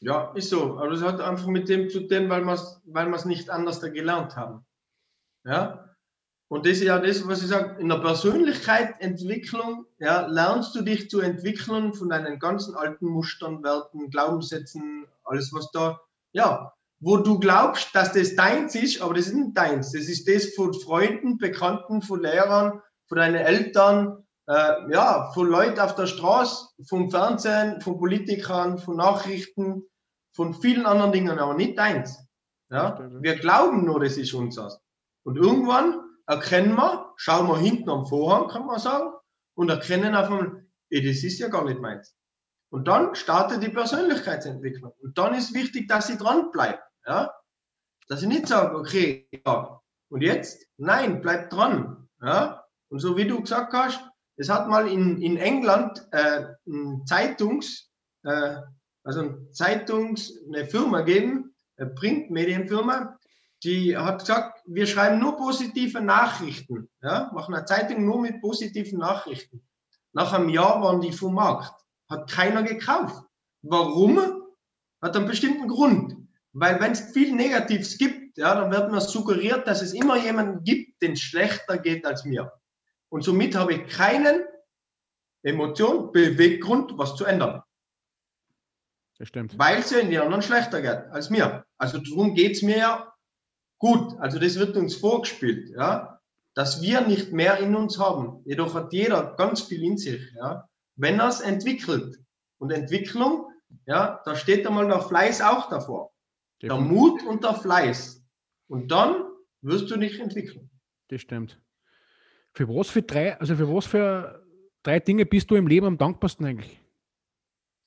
Ja, 0.00 0.30
ist 0.34 0.50
so. 0.50 0.76
Aber 0.76 0.90
das 0.90 1.00
hat 1.00 1.22
einfach 1.22 1.46
mit 1.46 1.70
dem 1.70 1.88
zu 1.88 2.06
tun, 2.06 2.28
weil 2.28 2.44
wir 2.44 2.52
es 2.52 2.82
weil 2.84 3.08
nicht 3.24 3.48
anders 3.48 3.80
gelernt 3.80 4.36
haben. 4.36 4.66
Ja, 5.44 5.89
und 6.50 6.66
das 6.66 6.78
ist 6.78 6.82
ja 6.82 6.98
das, 6.98 7.24
was 7.28 7.42
ich 7.42 7.48
sage, 7.48 7.80
in 7.80 7.88
der 7.88 7.98
Persönlichkeitsentwicklung 7.98 9.86
ja, 10.00 10.26
lernst 10.26 10.74
du 10.74 10.82
dich 10.82 11.08
zu 11.08 11.20
entwickeln 11.20 11.94
von 11.94 12.08
deinen 12.08 12.40
ganzen 12.40 12.74
alten 12.74 13.06
Mustern, 13.06 13.62
Werten, 13.62 14.10
Glaubenssätzen, 14.10 15.06
alles 15.22 15.52
was 15.52 15.70
da, 15.70 16.00
ja, 16.32 16.72
wo 16.98 17.18
du 17.18 17.38
glaubst, 17.38 17.94
dass 17.94 18.12
das 18.12 18.34
deins 18.34 18.74
ist, 18.74 19.00
aber 19.00 19.14
das 19.14 19.28
ist 19.28 19.34
nicht 19.34 19.56
deins. 19.56 19.92
Das 19.92 20.08
ist 20.08 20.26
das 20.26 20.52
von 20.54 20.74
Freunden, 20.74 21.38
Bekannten, 21.38 22.02
von 22.02 22.20
Lehrern, 22.20 22.82
von 23.06 23.18
deinen 23.18 23.36
Eltern, 23.36 24.26
äh, 24.48 24.92
ja, 24.92 25.30
von 25.32 25.48
Leuten 25.48 25.78
auf 25.78 25.94
der 25.94 26.08
Straße, 26.08 26.66
vom 26.88 27.12
Fernsehen, 27.12 27.80
von 27.80 27.96
Politikern, 27.96 28.76
von 28.78 28.96
Nachrichten, 28.96 29.84
von 30.34 30.54
vielen 30.54 30.84
anderen 30.84 31.12
Dingen, 31.12 31.38
aber 31.38 31.54
nicht 31.54 31.78
deins. 31.78 32.18
Ja? 32.70 32.98
Wir 33.20 33.36
glauben 33.38 33.84
nur, 33.84 34.00
das 34.00 34.16
ist 34.16 34.34
unseres. 34.34 34.80
Und 35.22 35.36
irgendwann 35.36 36.09
erkennen 36.30 36.76
wir, 36.76 37.12
schauen 37.16 37.48
wir 37.48 37.58
hinten 37.58 37.90
am 37.90 38.06
Vorhang, 38.06 38.48
kann 38.48 38.64
man 38.64 38.78
sagen, 38.78 39.12
und 39.54 39.68
erkennen 39.68 40.14
auf 40.14 40.30
einmal, 40.30 40.64
ey, 40.88 41.04
das 41.04 41.24
ist 41.24 41.40
ja 41.40 41.48
gar 41.48 41.64
nicht 41.64 41.80
meins. 41.80 42.14
Und 42.70 42.86
dann 42.86 43.16
startet 43.16 43.64
die 43.64 43.68
Persönlichkeitsentwicklung. 43.68 44.92
Und 45.02 45.18
dann 45.18 45.34
ist 45.34 45.54
wichtig, 45.54 45.88
dass 45.88 46.08
ich 46.08 46.18
dranbleibe. 46.18 46.78
Ja? 47.04 47.34
Dass 48.06 48.22
ich 48.22 48.28
nicht 48.28 48.46
sage, 48.46 48.76
okay, 48.76 49.28
ja, 49.44 49.80
und 50.08 50.22
jetzt? 50.22 50.66
Nein, 50.76 51.20
bleib 51.20 51.50
dran. 51.50 52.08
Ja? 52.22 52.64
Und 52.90 53.00
so 53.00 53.16
wie 53.16 53.26
du 53.26 53.40
gesagt 53.40 53.72
hast, 53.72 54.00
es 54.36 54.48
hat 54.48 54.68
mal 54.68 54.86
in, 54.86 55.20
in 55.20 55.36
England 55.36 56.06
äh, 56.12 56.46
ein 56.68 57.04
Zeitungs, 57.06 57.90
äh, 58.22 58.56
also 59.02 59.20
ein 59.20 59.52
Zeitungs, 59.52 60.32
eine 60.46 60.66
Firma 60.66 61.00
gegeben, 61.00 61.56
eine 61.76 61.90
Printmedienfirma, 61.90 63.18
die 63.62 63.96
hat 63.96 64.20
gesagt, 64.20 64.62
wir 64.66 64.86
schreiben 64.86 65.18
nur 65.18 65.36
positive 65.36 66.00
Nachrichten, 66.00 66.88
ja, 67.02 67.30
machen 67.34 67.54
eine 67.54 67.64
Zeitung 67.66 68.04
nur 68.04 68.20
mit 68.20 68.40
positiven 68.40 68.98
Nachrichten. 68.98 69.66
Nach 70.12 70.32
einem 70.32 70.48
Jahr 70.48 70.80
waren 70.82 71.00
die 71.00 71.12
vom 71.12 71.34
Markt, 71.34 71.74
hat 72.08 72.30
keiner 72.30 72.62
gekauft. 72.62 73.22
Warum? 73.62 74.18
Hat 75.02 75.16
einen 75.16 75.26
bestimmten 75.26 75.68
Grund. 75.68 76.16
Weil 76.52 76.80
wenn 76.80 76.92
es 76.92 77.12
viel 77.12 77.32
Negatives 77.32 77.96
gibt, 77.96 78.36
ja, 78.38 78.54
dann 78.54 78.72
wird 78.72 78.90
mir 78.90 79.00
suggeriert, 79.00 79.66
dass 79.66 79.82
es 79.82 79.92
immer 79.92 80.16
jemanden 80.16 80.64
gibt, 80.64 81.00
den 81.00 81.16
schlechter 81.16 81.78
geht 81.78 82.04
als 82.04 82.24
mir. 82.24 82.52
Und 83.08 83.22
somit 83.22 83.54
habe 83.54 83.74
ich 83.74 83.88
keinen 83.88 84.44
Emotion, 85.42 86.12
Beweggrund, 86.12 86.98
was 86.98 87.16
zu 87.16 87.24
ändern. 87.24 87.62
Das 89.18 89.28
stimmt. 89.28 89.58
Weil 89.58 89.80
es 89.80 89.90
ja 89.90 89.98
in 89.98 90.10
den 90.10 90.20
anderen 90.20 90.42
schlechter 90.42 90.80
geht 90.80 91.12
als 91.12 91.30
mir. 91.30 91.64
Also 91.78 91.98
darum 91.98 92.34
geht 92.34 92.56
es 92.56 92.62
mir 92.62 92.78
ja 92.78 93.09
Gut, 93.80 94.20
also 94.20 94.38
das 94.38 94.58
wird 94.58 94.76
uns 94.76 94.94
vorgespielt, 94.94 95.70
ja, 95.70 96.20
dass 96.54 96.82
wir 96.82 97.00
nicht 97.00 97.32
mehr 97.32 97.58
in 97.58 97.74
uns 97.74 97.98
haben. 97.98 98.42
Jedoch 98.44 98.74
hat 98.74 98.92
jeder 98.92 99.34
ganz 99.36 99.62
viel 99.62 99.82
in 99.82 99.96
sich, 99.96 100.20
ja, 100.36 100.68
wenn 100.96 101.18
er 101.18 101.28
es 101.28 101.40
entwickelt. 101.40 102.18
Und 102.58 102.70
Entwicklung, 102.70 103.46
ja, 103.86 104.20
da 104.26 104.36
steht 104.36 104.66
einmal 104.66 104.86
der 104.86 105.00
Fleiß 105.00 105.40
auch 105.40 105.70
davor. 105.70 106.12
Der 106.60 106.76
Mut 106.76 107.22
und 107.22 107.42
der 107.42 107.54
Fleiß. 107.54 108.22
Und 108.68 108.90
dann 108.90 109.24
wirst 109.62 109.90
du 109.90 109.96
dich 109.96 110.20
entwickeln. 110.20 110.70
Das 111.08 111.22
stimmt. 111.22 111.58
Für 112.52 112.68
was 112.68 112.90
für 112.90 113.00
drei, 113.00 113.40
also 113.40 113.56
für 113.56 113.74
was 113.74 113.86
für 113.86 114.44
drei 114.82 115.00
Dinge 115.00 115.24
bist 115.24 115.50
du 115.50 115.54
im 115.54 115.66
Leben 115.66 115.86
am 115.86 115.96
dankbarsten 115.96 116.44
eigentlich? 116.44 116.78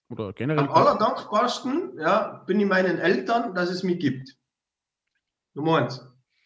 Oder 0.09 0.33
generell? 0.33 0.63
Am 0.63 0.71
allerdankbarsten 0.71 1.99
ja, 1.99 2.43
bin 2.47 2.59
ich 2.59 2.65
meinen 2.65 2.97
Eltern, 2.97 3.53
dass 3.53 3.69
es 3.69 3.83
mich 3.83 3.99
gibt. 3.99 4.35
Nummer 5.53 5.77
eins. 5.77 6.01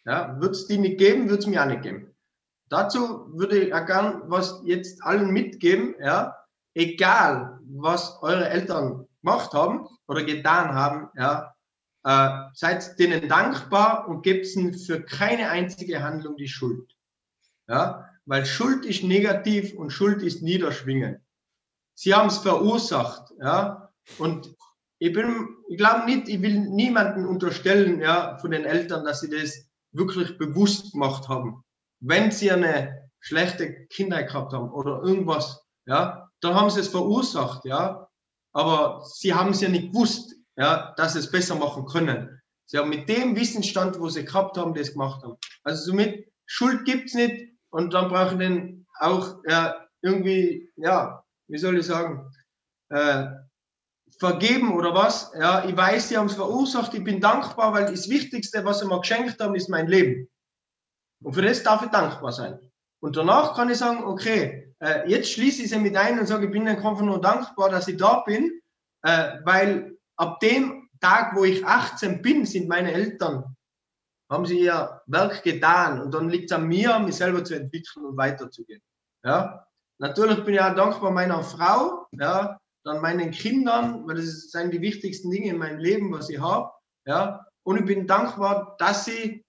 Ja, 0.05 0.39
wird 0.39 0.55
es 0.55 0.67
die 0.67 0.77
nicht 0.77 0.97
geben, 0.97 1.29
wird 1.29 1.39
es 1.39 1.47
mir 1.47 1.61
auch 1.61 1.67
nicht 1.67 1.81
geben. 1.81 2.15
Dazu 2.69 3.27
würde 3.33 3.59
ich 3.59 3.73
auch 3.73 3.85
gern 3.85 4.23
was 4.27 4.61
jetzt 4.63 5.03
allen 5.03 5.31
mitgeben, 5.31 5.95
ja, 5.99 6.35
egal 6.73 7.59
was 7.69 8.21
eure 8.21 8.49
Eltern 8.49 9.07
gemacht 9.21 9.53
haben 9.53 9.87
oder 10.07 10.23
getan 10.23 10.73
haben, 10.73 11.09
ja, 11.15 11.53
äh, 12.03 12.49
seid 12.53 12.97
denen 12.99 13.27
dankbar 13.27 14.07
und 14.07 14.21
gebt 14.21 14.53
ihnen 14.55 14.77
für 14.77 15.01
keine 15.01 15.49
einzige 15.49 16.03
Handlung 16.03 16.37
die 16.37 16.47
Schuld. 16.47 16.95
Ja, 17.67 18.09
weil 18.25 18.45
Schuld 18.45 18.85
ist 18.85 19.03
negativ 19.03 19.73
und 19.75 19.91
Schuld 19.91 20.21
ist 20.21 20.41
niederschwingend. 20.41 21.19
Sie 21.95 22.13
haben 22.13 22.27
es 22.27 22.37
verursacht, 22.37 23.33
ja, 23.39 23.91
und 24.17 24.56
ich 24.99 25.13
bin, 25.13 25.57
ich 25.67 25.77
glaube 25.77 26.05
nicht, 26.05 26.27
ich 26.27 26.41
will 26.41 26.59
niemanden 26.59 27.25
unterstellen, 27.25 27.99
ja, 27.99 28.37
von 28.39 28.51
den 28.51 28.65
Eltern, 28.65 29.05
dass 29.05 29.21
sie 29.21 29.29
das 29.29 29.67
wirklich 29.91 30.37
bewusst 30.37 30.93
gemacht 30.93 31.27
haben. 31.27 31.63
Wenn 31.99 32.31
sie 32.31 32.51
eine 32.51 33.09
schlechte 33.19 33.87
Kindheit 33.87 34.27
gehabt 34.27 34.53
haben 34.53 34.71
oder 34.71 35.01
irgendwas, 35.03 35.63
ja, 35.85 36.29
dann 36.41 36.55
haben 36.55 36.69
sie 36.69 36.81
es 36.81 36.87
verursacht, 36.87 37.65
ja. 37.65 38.07
Aber 38.53 39.03
sie 39.05 39.33
haben 39.33 39.51
es 39.51 39.61
ja 39.61 39.69
nicht 39.69 39.91
gewusst, 39.91 40.35
ja, 40.55 40.93
dass 40.97 41.13
sie 41.13 41.19
es 41.19 41.31
besser 41.31 41.55
machen 41.55 41.85
können. 41.85 42.41
Sie 42.65 42.77
haben 42.77 42.89
mit 42.89 43.07
dem 43.07 43.35
Wissensstand, 43.35 43.99
wo 43.99 44.09
sie 44.09 44.25
gehabt 44.25 44.57
haben, 44.57 44.73
das 44.73 44.91
gemacht 44.91 45.23
haben. 45.23 45.37
Also 45.63 45.91
somit, 45.91 46.27
Schuld 46.45 46.85
gibt's 46.85 47.13
nicht 47.13 47.53
und 47.69 47.93
dann 47.93 48.09
brauchen 48.09 48.39
den 48.39 48.87
auch 48.99 49.37
ja, 49.47 49.87
irgendwie, 50.01 50.71
ja, 50.75 51.23
wie 51.47 51.57
soll 51.57 51.77
ich 51.77 51.85
sagen, 51.85 52.31
äh, 52.89 53.27
vergeben 54.19 54.73
oder 54.73 54.93
was. 54.93 55.31
Ja, 55.37 55.65
ich 55.65 55.75
weiß, 55.75 56.09
sie 56.09 56.17
haben 56.17 56.27
es 56.27 56.35
verursacht, 56.35 56.93
ich 56.93 57.03
bin 57.03 57.21
dankbar, 57.21 57.73
weil 57.73 57.85
das 57.85 58.09
Wichtigste, 58.09 58.65
was 58.65 58.79
sie 58.79 58.87
mir 58.87 58.99
geschenkt 58.99 59.39
haben, 59.39 59.55
ist 59.55 59.69
mein 59.69 59.87
Leben. 59.87 60.29
Und 61.23 61.33
für 61.33 61.41
das 61.41 61.63
darf 61.63 61.83
ich 61.83 61.89
dankbar 61.89 62.31
sein. 62.31 62.59
Und 62.99 63.15
danach 63.15 63.55
kann 63.55 63.69
ich 63.69 63.77
sagen, 63.77 64.03
okay, 64.03 64.73
äh, 64.79 65.09
jetzt 65.09 65.31
schließe 65.31 65.63
ich 65.63 65.69
sie 65.69 65.79
mit 65.79 65.95
ein 65.95 66.19
und 66.19 66.27
sage, 66.27 66.45
ich 66.45 66.51
bin 66.51 66.67
einfach 66.67 66.99
nur 67.01 67.21
dankbar, 67.21 67.69
dass 67.69 67.87
ich 67.87 67.97
da 67.97 68.21
bin, 68.21 68.61
äh, 69.03 69.37
weil 69.43 69.97
ab 70.15 70.39
dem 70.39 70.89
Tag, 70.99 71.35
wo 71.35 71.43
ich 71.43 71.65
18 71.65 72.21
bin, 72.21 72.45
sind 72.45 72.67
meine 72.67 72.91
Eltern, 72.91 73.55
haben 74.29 74.45
sie 74.45 74.59
ihr 74.59 75.01
Werk 75.05 75.43
getan 75.43 76.01
und 76.01 76.13
dann 76.13 76.29
liegt 76.29 76.51
es 76.51 76.57
an 76.57 76.67
mir, 76.67 76.99
mich 76.99 77.15
selber 77.15 77.43
zu 77.43 77.55
entwickeln 77.55 78.05
und 78.05 78.17
weiterzugehen. 78.17 78.81
Ja? 79.23 79.65
Natürlich 79.99 80.43
bin 80.43 80.55
ich 80.55 80.61
auch 80.61 80.75
dankbar 80.75 81.11
meiner 81.11 81.43
Frau, 81.43 82.07
ja, 82.11 82.59
dann 82.87 83.01
meinen 83.01 83.31
Kindern, 83.31 84.07
weil 84.07 84.15
das 84.15 84.49
sind 84.49 84.73
die 84.73 84.81
wichtigsten 84.81 85.29
Dinge 85.29 85.49
in 85.49 85.57
meinem 85.57 85.79
Leben, 85.79 86.11
was 86.11 86.29
ich 86.29 86.39
habe. 86.39 86.71
Ja? 87.05 87.45
Und 87.63 87.77
ich 87.77 87.85
bin 87.85 88.07
dankbar, 88.07 88.75
dass 88.79 89.07
ich 89.07 89.43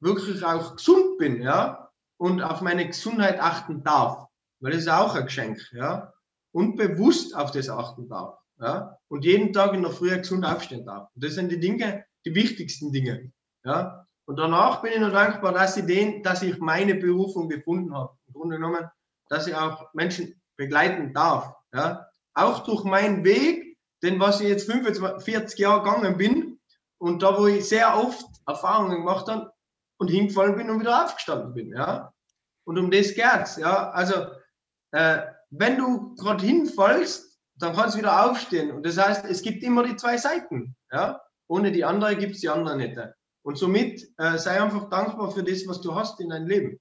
wirklich 0.00 0.44
auch 0.44 0.76
gesund 0.76 1.18
bin 1.18 1.42
ja? 1.42 1.90
und 2.18 2.40
auf 2.40 2.60
meine 2.60 2.86
Gesundheit 2.86 3.40
achten 3.40 3.82
darf, 3.82 4.28
weil 4.60 4.72
das 4.72 4.82
ist 4.82 4.88
auch 4.88 5.14
ein 5.14 5.24
Geschenk. 5.24 5.60
Ja? 5.72 6.12
Und 6.52 6.76
bewusst 6.76 7.34
auf 7.36 7.50
das 7.50 7.68
achten 7.68 8.08
darf. 8.08 8.38
Ja? 8.60 8.96
Und 9.08 9.24
jeden 9.24 9.52
Tag 9.52 9.74
in 9.74 9.82
der 9.82 9.90
Früh 9.90 10.16
gesund 10.16 10.44
aufstehen 10.44 10.86
darf. 10.86 11.08
Und 11.14 11.24
das 11.24 11.34
sind 11.34 11.50
die 11.50 11.60
Dinge, 11.60 12.04
die 12.24 12.34
wichtigsten 12.34 12.92
Dinge. 12.92 13.32
Ja? 13.64 14.06
Und 14.26 14.38
danach 14.38 14.82
bin 14.82 14.92
ich 14.92 15.00
nur 15.00 15.10
dankbar, 15.10 15.52
dass 15.52 15.76
ich, 15.76 15.84
den, 15.84 16.22
dass 16.22 16.42
ich 16.42 16.58
meine 16.58 16.94
Berufung 16.94 17.48
gefunden 17.48 17.94
habe. 17.94 18.16
Im 18.28 18.34
Grunde 18.34 18.56
genommen, 18.56 18.88
dass 19.28 19.46
ich 19.46 19.54
auch 19.54 19.92
Menschen 19.94 20.40
begleiten 20.56 21.12
darf. 21.12 21.52
Ja? 21.74 22.06
Auch 22.34 22.64
durch 22.64 22.84
meinen 22.84 23.24
Weg, 23.24 23.78
denn 24.02 24.20
was 24.20 24.40
ich 24.40 24.48
jetzt 24.48 24.70
45 24.70 25.58
Jahre 25.58 25.82
gegangen 25.82 26.16
bin 26.16 26.60
und 26.98 27.22
da, 27.22 27.38
wo 27.38 27.46
ich 27.46 27.68
sehr 27.68 27.96
oft 27.96 28.26
Erfahrungen 28.46 28.98
gemacht 28.98 29.28
habe 29.28 29.52
und 29.98 30.08
hingefallen 30.08 30.56
bin 30.56 30.70
und 30.70 30.80
wieder 30.80 31.04
aufgestanden 31.04 31.54
bin, 31.54 31.72
ja. 31.72 32.12
Und 32.64 32.78
um 32.78 32.90
das 32.90 33.14
geht's, 33.14 33.56
ja. 33.56 33.90
Also, 33.90 34.26
äh, 34.92 35.22
wenn 35.50 35.78
du 35.78 36.14
gerade 36.16 36.44
hinfallst, 36.44 37.38
dann 37.56 37.74
kannst 37.74 37.94
du 37.94 37.98
wieder 37.98 38.28
aufstehen. 38.28 38.72
Und 38.72 38.84
das 38.84 38.98
heißt, 38.98 39.24
es 39.26 39.42
gibt 39.42 39.62
immer 39.62 39.84
die 39.84 39.96
zwei 39.96 40.16
Seiten, 40.16 40.76
ja. 40.90 41.20
Ohne 41.46 41.72
die 41.72 41.84
andere 41.84 42.16
gibt 42.16 42.34
es 42.34 42.40
die 42.40 42.48
andere 42.48 42.76
nicht. 42.76 42.98
Und 43.42 43.58
somit 43.58 44.02
äh, 44.16 44.38
sei 44.38 44.60
einfach 44.60 44.88
dankbar 44.88 45.30
für 45.30 45.44
das, 45.44 45.66
was 45.66 45.80
du 45.82 45.94
hast 45.94 46.20
in 46.20 46.30
deinem 46.30 46.48
Leben. 46.48 46.80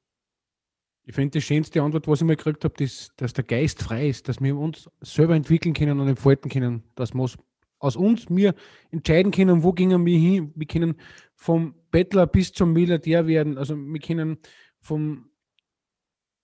Ich 1.05 1.15
finde, 1.15 1.31
die 1.31 1.41
schönste 1.41 1.81
Antwort, 1.81 2.07
was 2.07 2.21
ich 2.21 2.27
mal 2.27 2.35
gekriegt 2.35 2.63
habe, 2.63 2.81
ist, 2.83 3.11
dass 3.17 3.33
der 3.33 3.43
Geist 3.43 3.83
frei 3.83 4.07
ist, 4.07 4.29
dass 4.29 4.41
wir 4.41 4.57
uns 4.57 4.89
selber 5.01 5.35
entwickeln 5.35 5.73
können 5.73 5.99
und 5.99 6.07
entfalten 6.07 6.49
können, 6.49 6.83
dass 6.95 7.13
wir 7.13 7.29
aus 7.79 7.95
uns 7.97 8.29
mir 8.29 8.55
entscheiden 8.91 9.31
können, 9.31 9.63
wo 9.63 9.73
gehen 9.73 10.05
wir 10.05 10.17
hin. 10.17 10.53
Wir 10.55 10.67
können 10.67 10.95
vom 11.35 11.75
Bettler 11.91 12.25
bis 12.25 12.53
zum 12.53 12.71
Milliardär 12.71 13.27
werden, 13.27 13.57
also 13.57 13.75
wir 13.75 13.99
können 13.99 14.37
vom 14.79 15.29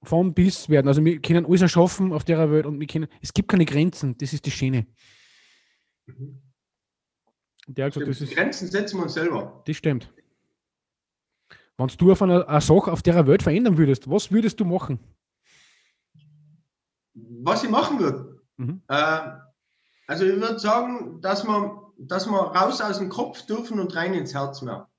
von 0.03 0.33
bis 0.33 0.69
werden. 0.69 0.87
Also 0.87 1.03
wir 1.03 1.19
können 1.19 1.45
alles 1.45 1.61
erschaffen 1.61 2.13
auf 2.13 2.23
der 2.23 2.49
Welt 2.51 2.65
und 2.65 2.79
wir 2.79 2.87
können, 2.87 3.07
es 3.21 3.33
gibt 3.33 3.49
keine 3.49 3.65
Grenzen, 3.65 4.17
das 4.17 4.33
ist 4.33 4.45
die 4.45 4.51
Schöne. 4.51 4.87
Mhm. 6.05 6.41
Der 7.67 7.89
gesagt, 7.89 8.07
das 8.07 8.21
ist, 8.21 8.33
Grenzen 8.33 8.67
setzen 8.67 8.97
wir 8.97 9.03
uns 9.03 9.13
selber. 9.13 9.61
Das 9.67 9.75
stimmt. 9.75 10.11
Wenn 11.79 11.87
du 11.87 12.11
auf 12.11 12.21
einer, 12.21 12.47
eine 12.49 12.59
Sache 12.59 12.91
auf 12.91 13.01
der 13.01 13.25
Welt 13.25 13.41
verändern 13.41 13.77
würdest, 13.77 14.09
was 14.09 14.31
würdest 14.33 14.59
du 14.59 14.65
machen? 14.65 14.99
Was 17.13 17.63
ich 17.63 17.69
machen 17.69 17.99
würde? 17.99 18.41
Mhm. 18.57 18.81
Äh, 18.89 19.21
also 20.05 20.25
ich 20.25 20.35
würde 20.41 20.59
sagen, 20.59 21.21
dass 21.21 21.45
wir, 21.45 21.93
dass 21.97 22.27
wir 22.27 22.37
raus 22.37 22.81
aus 22.81 22.99
dem 22.99 23.07
Kopf 23.07 23.45
dürfen 23.45 23.79
und 23.79 23.95
rein 23.95 24.13
ins 24.13 24.33
Herz 24.33 24.61
mehr. 24.61 24.89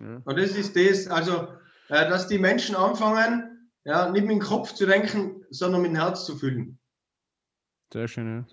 Ja. 0.00 0.22
Und 0.24 0.38
das 0.38 0.52
ist 0.52 0.74
das, 0.74 1.06
also 1.06 1.48
äh, 1.90 2.08
dass 2.08 2.28
die 2.28 2.38
Menschen 2.38 2.76
anfangen, 2.76 3.70
ja, 3.84 4.10
nicht 4.10 4.22
mit 4.22 4.32
dem 4.32 4.40
Kopf 4.40 4.72
zu 4.72 4.86
denken, 4.86 5.44
sondern 5.50 5.82
mit 5.82 5.90
dem 5.90 5.96
Herz 5.96 6.24
zu 6.24 6.34
fühlen. 6.36 6.78
Sehr 7.92 8.08
schön, 8.08 8.26
ja. 8.26 8.46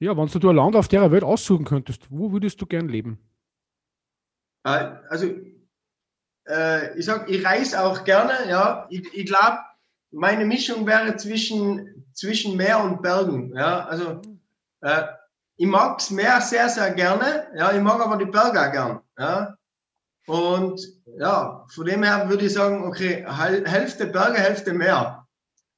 Ja, 0.00 0.16
wenn 0.16 0.26
du 0.26 0.50
ein 0.50 0.56
Land 0.56 0.74
auf 0.74 0.88
der 0.88 1.12
Welt 1.12 1.22
aussuchen 1.22 1.64
könntest, 1.64 2.10
wo 2.10 2.32
würdest 2.32 2.60
du 2.60 2.66
gern 2.66 2.88
leben? 2.88 3.20
Äh, 4.64 4.90
also, 5.08 5.26
äh, 6.48 6.98
ich 6.98 7.04
sag, 7.04 7.28
ich 7.28 7.44
reise 7.44 7.82
auch 7.82 8.04
gerne, 8.04 8.48
ja. 8.48 8.86
Ich, 8.90 9.06
ich 9.14 9.26
glaube, 9.26 9.58
meine 10.10 10.44
Mischung 10.44 10.86
wäre 10.86 11.16
zwischen, 11.16 12.06
zwischen 12.12 12.56
Meer 12.56 12.82
und 12.82 13.02
Bergen, 13.02 13.54
ja. 13.56 13.86
Also, 13.86 14.22
äh, 14.80 15.02
ich 15.56 15.66
mag 15.66 15.98
das 15.98 16.10
Meer 16.10 16.40
sehr, 16.40 16.68
sehr 16.68 16.92
gerne, 16.92 17.46
ja. 17.56 17.72
Ich 17.72 17.82
mag 17.82 18.00
aber 18.00 18.16
die 18.16 18.24
Berge 18.24 18.60
auch 18.60 18.72
gern, 18.72 19.00
ja. 19.18 19.56
Und 20.26 20.80
ja, 21.18 21.66
von 21.68 21.84
dem 21.84 22.02
her 22.02 22.28
würde 22.30 22.46
ich 22.46 22.54
sagen, 22.54 22.84
okay, 22.84 23.26
Hälfte 23.28 24.06
Berge, 24.06 24.38
Hälfte 24.38 24.72
Meer. 24.72 25.26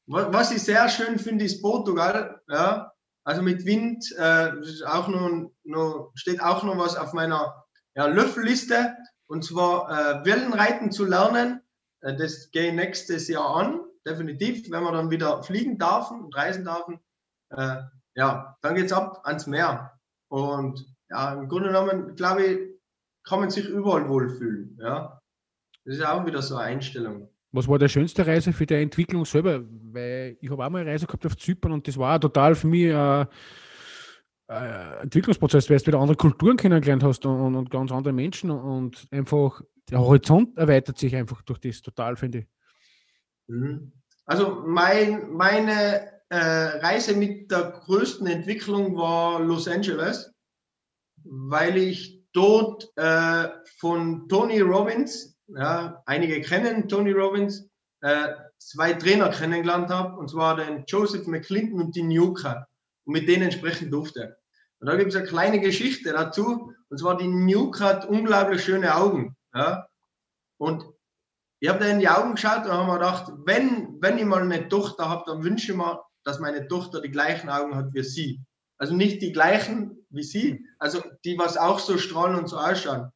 Was 0.06 0.52
ich 0.52 0.62
sehr 0.62 0.88
schön 0.88 1.18
finde, 1.18 1.44
ist 1.44 1.60
Portugal, 1.60 2.40
ja. 2.48 2.92
Also 3.24 3.42
mit 3.42 3.66
Wind, 3.66 4.14
äh, 4.18 4.52
auch 4.86 5.08
noch, 5.08 5.50
noch, 5.64 6.12
steht 6.14 6.40
auch 6.40 6.62
noch 6.62 6.78
was 6.78 6.94
auf 6.94 7.12
meiner 7.12 7.65
ja, 7.96 8.06
Löffelliste. 8.06 8.96
Und 9.26 9.44
zwar 9.44 9.90
äh, 9.90 10.24
Wellenreiten 10.24 10.92
zu 10.92 11.04
lernen. 11.04 11.60
Äh, 12.02 12.16
das 12.16 12.50
gehe 12.52 12.74
nächstes 12.74 13.26
Jahr 13.28 13.56
an, 13.56 13.80
definitiv, 14.06 14.70
wenn 14.70 14.84
man 14.84 14.94
dann 14.94 15.10
wieder 15.10 15.42
fliegen 15.42 15.78
darf 15.78 16.10
und 16.10 16.34
reisen 16.36 16.64
darf. 16.64 16.86
Äh, 17.50 17.82
ja, 18.14 18.56
dann 18.62 18.74
geht 18.74 18.86
es 18.86 18.92
ab 18.92 19.22
ans 19.24 19.46
Meer. 19.46 19.98
Und 20.28 20.86
ja, 21.10 21.34
im 21.34 21.48
Grunde 21.48 21.68
genommen, 21.68 22.14
glaube 22.14 22.44
ich, 22.44 22.58
kann 23.24 23.40
man 23.40 23.50
sich 23.50 23.66
überall 23.66 24.08
wohlfühlen. 24.08 24.78
Ja. 24.80 25.20
Das 25.84 25.96
ist 25.96 26.04
auch 26.04 26.24
wieder 26.26 26.42
so 26.42 26.56
eine 26.56 26.64
Einstellung. 26.64 27.28
Was 27.52 27.68
war 27.68 27.78
die 27.78 27.88
schönste 27.88 28.26
Reise 28.26 28.52
für 28.52 28.66
die 28.66 28.74
Entwicklung 28.74 29.24
selber? 29.24 29.62
Weil 29.92 30.36
ich 30.40 30.50
habe 30.50 30.64
auch 30.64 30.70
mal 30.70 30.80
eine 30.80 30.90
Reise 30.90 31.06
gehabt 31.06 31.26
auf 31.26 31.36
Zypern 31.36 31.72
und 31.72 31.88
das 31.88 31.96
war 31.96 32.20
total 32.20 32.54
für 32.54 32.66
mich 32.66 32.92
äh, 34.48 35.02
Entwicklungsprozess, 35.02 35.68
weil 35.68 35.78
du 35.78 35.86
wieder 35.86 35.98
andere 35.98 36.16
Kulturen 36.16 36.56
kennengelernt 36.56 37.02
hast 37.02 37.26
und, 37.26 37.54
und, 37.54 37.70
ganz 37.70 37.90
andere 37.90 38.12
Menschen 38.12 38.50
und 38.50 39.06
einfach 39.10 39.60
der 39.90 40.00
Horizont 40.00 40.56
erweitert 40.56 40.98
sich 40.98 41.14
einfach 41.14 41.42
durch 41.42 41.58
das 41.58 41.82
total, 41.82 42.16
finde 42.16 42.38
ich. 42.38 42.46
Mhm. 43.48 43.92
Also 44.24 44.62
mein, 44.66 45.30
meine 45.32 46.10
äh, 46.28 46.36
Reise 46.36 47.14
mit 47.14 47.50
der 47.50 47.70
größten 47.70 48.26
Entwicklung 48.26 48.96
war 48.96 49.40
Los 49.40 49.68
Angeles, 49.68 50.32
weil 51.24 51.76
ich 51.76 52.24
dort 52.32 52.90
äh, 52.96 53.48
von 53.78 54.28
Tony 54.28 54.60
Robbins, 54.60 55.38
ja, 55.46 56.02
einige 56.06 56.40
kennen 56.40 56.88
Tony 56.88 57.12
Robbins, 57.12 57.68
äh, 58.00 58.28
zwei 58.58 58.92
Trainer 58.94 59.30
kennengelernt 59.30 59.90
habe, 59.90 60.18
und 60.18 60.30
zwar 60.30 60.56
den 60.56 60.84
Joseph 60.86 61.26
McClinton 61.26 61.80
und 61.80 61.96
die 61.96 62.02
Newker 62.02 62.66
und 63.06 63.12
mit 63.12 63.28
denen 63.28 63.50
sprechen 63.50 63.90
durfte. 63.90 64.36
Und 64.78 64.88
da 64.88 64.96
gibt 64.96 65.10
es 65.10 65.16
eine 65.16 65.26
kleine 65.26 65.60
Geschichte 65.60 66.12
dazu, 66.12 66.72
und 66.88 66.98
zwar 66.98 67.16
die 67.16 67.28
Nuke 67.28 67.82
hat 67.82 68.06
unglaublich 68.06 68.62
schöne 68.62 68.94
Augen. 68.94 69.36
Ja? 69.54 69.86
Und 70.58 70.84
ich 71.60 71.68
habe 71.68 71.80
da 71.80 71.86
in 71.86 72.00
die 72.00 72.08
Augen 72.08 72.34
geschaut 72.34 72.66
und 72.66 72.72
habe 72.72 72.86
mir 72.86 72.98
gedacht, 72.98 73.32
wenn, 73.44 74.00
wenn 74.02 74.18
ich 74.18 74.24
mal 74.24 74.42
eine 74.42 74.68
Tochter 74.68 75.08
habe, 75.08 75.24
dann 75.26 75.42
wünsche 75.42 75.72
ich 75.72 75.78
mir, 75.78 76.02
dass 76.24 76.38
meine 76.38 76.68
Tochter 76.68 77.00
die 77.00 77.10
gleichen 77.10 77.48
Augen 77.48 77.74
hat 77.74 77.94
wie 77.94 78.02
sie. 78.02 78.40
Also 78.78 78.94
nicht 78.94 79.22
die 79.22 79.32
gleichen 79.32 80.06
wie 80.10 80.22
sie, 80.22 80.66
also 80.78 81.02
die, 81.24 81.38
was 81.38 81.56
auch 81.56 81.78
so 81.78 81.96
strahlen 81.96 82.36
und 82.36 82.48
so 82.48 82.58
ausschauen. 82.58 83.10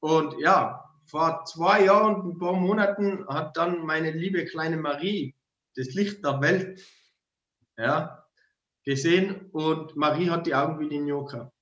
Und 0.00 0.38
ja, 0.38 0.84
vor 1.06 1.44
zwei 1.46 1.84
Jahren 1.84 2.16
und 2.16 2.34
ein 2.34 2.38
paar 2.38 2.52
Monaten 2.52 3.26
hat 3.28 3.56
dann 3.56 3.84
meine 3.86 4.10
liebe 4.10 4.44
kleine 4.44 4.76
Marie 4.76 5.34
das 5.74 5.94
Licht 5.94 6.24
der 6.24 6.40
Welt 6.40 6.80
ja, 7.78 8.21
gesehen 8.84 9.48
und 9.52 9.96
Marie 9.96 10.30
hat 10.30 10.46
die 10.46 10.54
Augen 10.54 10.78
wie 10.80 10.88
die 10.88 10.98
Njoka. 10.98 11.52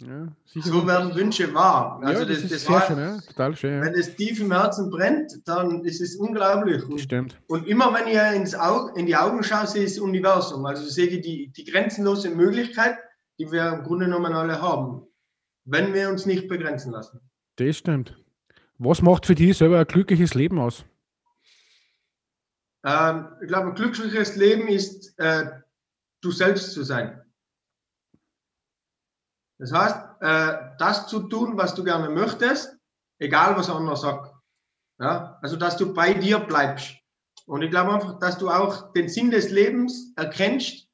Ja, 0.00 0.28
so 0.44 0.86
werden 0.86 1.14
Wünsche 1.16 1.52
wahr. 1.54 2.00
Also 2.04 2.22
ja, 2.22 2.28
das, 2.28 2.42
das, 2.42 2.50
das 2.50 2.68
war, 2.68 2.86
schön, 2.86 2.98
ja? 2.98 3.20
total 3.20 3.56
schön. 3.56 3.80
Wenn 3.80 3.94
es 3.94 4.14
tief 4.14 4.40
im 4.40 4.52
Herzen 4.52 4.90
brennt, 4.90 5.32
dann 5.44 5.84
ist 5.84 6.00
es 6.00 6.14
unglaublich. 6.14 6.84
Und, 6.84 7.00
Stimmt. 7.00 7.36
Und 7.48 7.66
immer 7.66 7.92
wenn 7.92 8.06
ihr 8.06 8.32
ins 8.32 8.54
Auge, 8.54 8.98
in 8.98 9.06
die 9.06 9.16
Augen 9.16 9.42
schaut, 9.42 9.68
sehe 9.70 9.84
ich 9.84 9.94
das 9.94 9.98
Universum. 9.98 10.64
Also 10.66 10.84
sehe 10.84 11.08
ich 11.08 11.20
die, 11.22 11.48
die 11.48 11.64
grenzenlose 11.64 12.30
Möglichkeit, 12.30 12.96
die 13.40 13.50
wir 13.50 13.72
im 13.72 13.82
Grunde 13.82 14.04
genommen 14.04 14.32
alle 14.34 14.62
haben, 14.62 15.02
wenn 15.64 15.92
wir 15.92 16.10
uns 16.10 16.26
nicht 16.26 16.46
begrenzen 16.46 16.92
lassen. 16.92 17.20
Das 17.56 17.76
stimmt. 17.76 18.16
Was 18.78 19.02
macht 19.02 19.26
für 19.26 19.34
dich 19.34 19.58
selber 19.58 19.80
ein 19.80 19.86
glückliches 19.86 20.34
Leben 20.34 20.60
aus? 20.60 20.84
Ähm, 22.84 23.26
ich 23.42 23.48
glaube, 23.48 23.70
ein 23.70 23.74
glückliches 23.74 24.36
Leben 24.36 24.68
ist, 24.68 25.18
äh, 25.18 25.50
du 26.22 26.30
selbst 26.30 26.72
zu 26.72 26.82
sein. 26.82 27.22
Das 29.58 29.72
heißt, 29.72 29.96
äh, 30.20 30.76
das 30.78 31.08
zu 31.08 31.28
tun, 31.28 31.56
was 31.56 31.74
du 31.74 31.82
gerne 31.82 32.08
möchtest, 32.10 32.76
egal 33.18 33.56
was 33.56 33.70
andere 33.70 33.96
sagt. 33.96 34.32
Ja? 35.00 35.38
Also, 35.42 35.56
dass 35.56 35.76
du 35.76 35.92
bei 35.92 36.14
dir 36.14 36.38
bleibst. 36.38 36.94
Und 37.46 37.62
ich 37.62 37.70
glaube 37.70 37.92
einfach, 37.92 38.18
dass 38.18 38.38
du 38.38 38.50
auch 38.50 38.92
den 38.92 39.08
Sinn 39.08 39.30
des 39.30 39.50
Lebens 39.50 40.12
erkennst, 40.16 40.86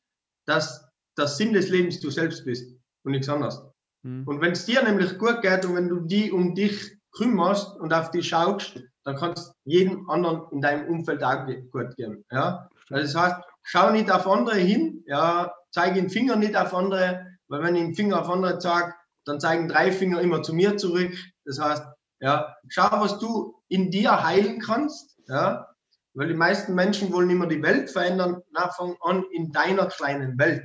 dass 0.46 0.88
der 1.18 1.26
Sinn 1.26 1.52
des 1.52 1.68
Lebens 1.68 2.00
du 2.00 2.10
selbst 2.10 2.44
bist 2.44 2.74
und 3.04 3.12
nichts 3.12 3.28
anderes. 3.28 3.60
Mhm. 4.02 4.26
Und 4.26 4.40
wenn 4.40 4.52
es 4.52 4.64
dir 4.64 4.82
nämlich 4.82 5.18
gut 5.18 5.42
geht 5.42 5.64
und 5.64 5.74
wenn 5.74 5.88
du 5.88 6.00
die 6.00 6.30
um 6.30 6.54
dich 6.54 6.96
kümmerst 7.12 7.76
und 7.76 7.92
auf 7.92 8.10
dich 8.10 8.28
schaust, 8.28 8.80
dann 9.04 9.16
kannst 9.16 9.52
jedem 9.64 10.08
anderen 10.08 10.50
in 10.52 10.60
deinem 10.60 10.88
Umfeld 10.88 11.22
auch 11.22 11.46
gut 11.70 11.96
gehen. 11.96 12.24
Ja? 12.30 12.68
Also 12.90 13.02
das 13.02 13.14
heißt, 13.14 13.42
schau 13.64 13.90
nicht 13.90 14.10
auf 14.10 14.26
andere 14.26 14.56
hin, 14.56 15.02
ja, 15.06 15.52
zeige 15.72 15.96
den 15.96 16.10
Finger 16.10 16.36
nicht 16.36 16.56
auf 16.56 16.72
andere, 16.72 17.26
weil 17.48 17.62
wenn 17.62 17.74
ich 17.74 17.82
den 17.82 17.94
Finger 17.94 18.20
auf 18.20 18.30
andere 18.30 18.58
zeige, 18.58 18.94
dann 19.24 19.40
zeigen 19.40 19.68
drei 19.68 19.90
Finger 19.90 20.20
immer 20.20 20.42
zu 20.42 20.54
mir 20.54 20.76
zurück. 20.76 21.14
Das 21.44 21.58
heißt, 21.58 21.82
ja, 22.20 22.54
schau, 22.68 23.00
was 23.00 23.18
du 23.18 23.60
in 23.68 23.90
dir 23.90 24.22
heilen 24.22 24.60
kannst, 24.60 25.18
ja, 25.26 25.66
weil 26.14 26.28
die 26.28 26.34
meisten 26.34 26.74
Menschen 26.74 27.12
wollen 27.12 27.30
immer 27.30 27.46
die 27.46 27.62
Welt 27.62 27.90
verändern. 27.90 28.40
Na, 28.52 28.68
fang 28.68 28.96
an 29.00 29.24
in 29.32 29.50
deiner 29.50 29.86
kleinen 29.86 30.38
Welt 30.38 30.64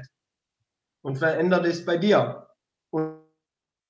und 1.02 1.18
verändere 1.18 1.64
das 1.64 1.86
bei 1.86 1.98
dir 1.98 2.48
und, 2.92 3.24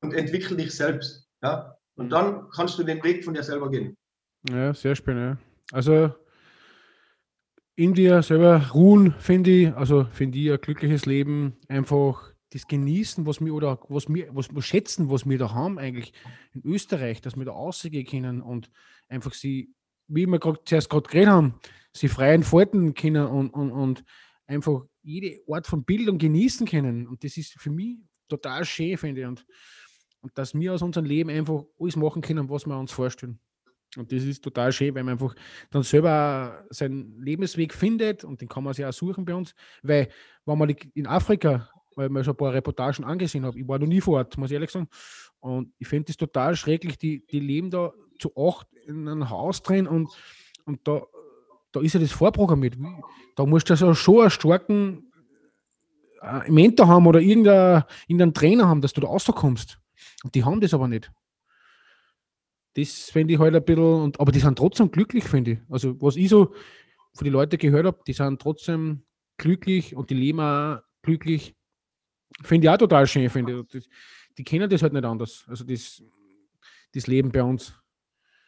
und 0.01 0.13
entwickle 0.13 0.55
dich 0.55 0.75
selbst, 0.75 1.27
ja. 1.41 1.75
Und 1.95 2.11
dann 2.11 2.49
kannst 2.51 2.79
du 2.79 2.83
den 2.83 3.03
Weg 3.03 3.25
von 3.25 3.33
dir 3.33 3.43
selber 3.43 3.69
gehen. 3.69 3.97
Ja, 4.49 4.73
sehr 4.73 4.95
spannend. 4.95 5.37
Ja. 5.37 5.75
Also 5.75 6.15
in 7.79 7.93
dir 7.93 8.21
selber 8.21 8.71
ruhen, 8.74 9.13
finde 9.19 9.50
ich, 9.50 9.74
also 9.74 10.05
finde 10.12 10.38
ich 10.38 10.51
ein 10.51 10.59
glückliches 10.59 11.05
Leben, 11.05 11.57
einfach 11.67 12.33
das 12.51 12.67
Genießen, 12.67 13.25
was 13.25 13.39
wir 13.39 13.53
oder 13.53 13.79
was 13.89 14.09
wir, 14.09 14.27
was 14.36 14.53
wir 14.53 14.62
schätzen, 14.62 15.09
was 15.09 15.27
wir 15.27 15.38
da 15.38 15.53
haben 15.53 15.79
eigentlich 15.79 16.13
in 16.53 16.62
Österreich, 16.65 17.21
dass 17.21 17.38
wir 17.38 17.45
da 17.45 17.51
rausgehen 17.51 18.05
können 18.05 18.41
und 18.41 18.69
einfach 19.07 19.33
sie, 19.33 19.74
wie 20.07 20.25
wir 20.25 20.39
gerade 20.39 20.59
zuerst 20.65 20.89
gerade 20.89 21.07
geredet 21.07 21.29
haben, 21.29 21.59
sie 21.93 22.07
frei 22.07 22.33
entfalten 22.33 22.93
können 22.93 23.27
und, 23.27 23.51
und, 23.51 23.71
und 23.71 24.03
einfach 24.45 24.86
jede 25.01 25.39
Art 25.48 25.67
von 25.67 25.83
Bildung 25.83 26.17
genießen 26.17 26.67
können. 26.67 27.07
Und 27.07 27.24
das 27.24 27.38
ist 27.38 27.53
für 27.53 27.69
mich 27.69 28.00
total 28.27 28.65
schön, 28.65 28.98
finde 28.98 29.22
ich. 29.22 29.27
Und 29.27 29.46
und 30.22 30.37
dass 30.37 30.53
wir 30.53 30.74
aus 30.74 30.81
unserem 30.81 31.05
Leben 31.05 31.29
einfach 31.29 31.63
alles 31.79 31.96
machen 31.96 32.22
können, 32.22 32.50
was 32.50 32.65
wir 32.65 32.77
uns 32.77 32.92
vorstellen. 32.92 33.39
Und 33.97 34.11
das 34.11 34.23
ist 34.23 34.43
total 34.43 34.71
schön, 34.71 34.93
weil 34.93 35.03
man 35.03 35.13
einfach 35.13 35.35
dann 35.71 35.83
selber 35.83 36.63
seinen 36.69 37.19
Lebensweg 37.21 37.73
findet 37.73 38.23
und 38.23 38.39
den 38.41 38.47
kann 38.47 38.63
man 38.63 38.73
sich 38.73 38.85
auch 38.85 38.93
suchen 38.93 39.25
bei 39.25 39.33
uns. 39.33 39.55
Weil, 39.81 40.09
wenn 40.45 40.57
man 40.57 40.69
in 40.69 41.07
Afrika, 41.07 41.69
weil 41.95 42.07
ich 42.07 42.11
mir 42.11 42.23
schon 42.23 42.33
ein 42.35 42.37
paar 42.37 42.53
Reportagen 42.53 43.03
angesehen 43.03 43.45
habe, 43.45 43.59
ich 43.59 43.67
war 43.67 43.79
noch 43.79 43.87
nie 43.87 44.01
vor 44.01 44.17
Ort, 44.17 44.37
muss 44.37 44.51
ich 44.51 44.55
ehrlich 44.55 44.69
sagen, 44.69 44.87
und 45.39 45.73
ich 45.79 45.87
finde 45.87 46.07
das 46.07 46.17
total 46.17 46.55
schrecklich, 46.55 46.97
die, 46.97 47.25
die 47.25 47.39
leben 47.39 47.71
da 47.71 47.91
zu 48.19 48.35
acht 48.35 48.67
in 48.85 49.07
einem 49.07 49.29
Haus 49.29 49.63
drin 49.63 49.87
und, 49.87 50.09
und 50.65 50.87
da, 50.87 51.01
da 51.71 51.81
ist 51.81 51.93
ja 51.93 51.99
das 51.99 52.11
vorprogrammiert. 52.11 52.77
Da 53.35 53.45
musst 53.45 53.69
du 53.69 53.73
also 53.73 53.93
schon 53.93 54.21
einen 54.21 54.29
starken 54.29 55.11
äh, 56.21 56.51
Mentor 56.51 56.87
haben 56.87 57.07
oder 57.07 57.21
irgendeinen, 57.21 57.83
irgendeinen 58.07 58.33
Trainer 58.33 58.67
haben, 58.67 58.81
dass 58.81 58.93
du 58.93 59.01
da 59.01 59.07
rauskommst. 59.07 59.79
Und 60.23 60.35
die 60.35 60.43
haben 60.43 60.59
das 60.59 60.73
aber 60.73 60.87
nicht. 60.87 61.11
Das 62.75 63.10
finde 63.10 63.34
ich 63.34 63.40
halt 63.40 63.55
ein 63.55 63.64
bisschen, 63.64 63.84
und, 63.84 64.20
aber 64.20 64.32
die 64.32 64.40
sind 64.40 64.58
trotzdem 64.58 64.92
glücklich, 64.92 65.24
finde 65.24 65.51
ich. 65.51 65.60
Also, 65.70 66.00
was 66.01 66.16
ich 66.16 66.29
so 66.29 66.53
von 67.14 67.25
den 67.25 67.34
Leuten 67.34 67.58
gehört 67.58 67.86
habe, 67.86 68.00
die 68.05 68.14
sind 68.14 68.42
trotzdem 68.42 69.03
glücklich 69.38 69.96
und 69.96 70.10
die 70.10 70.16
leben 70.16 70.40
auch 70.40 70.82
glücklich. 71.01 71.55
Finde 72.44 72.68
ich 72.68 72.70
auch 72.70 72.77
total 72.77 73.08
schön, 73.08 73.29
finde 73.29 73.66
ich. 73.74 73.90
Die 74.38 74.44
kennen 74.44 74.70
das 74.70 74.82
halt 74.82 74.94
nicht 74.94 75.05
anders. 75.05 75.46
Also, 75.48 75.64
das, 75.64 76.03
das 76.94 77.08
Leben 77.08 77.32
bei 77.32 77.44
uns. 77.44 77.74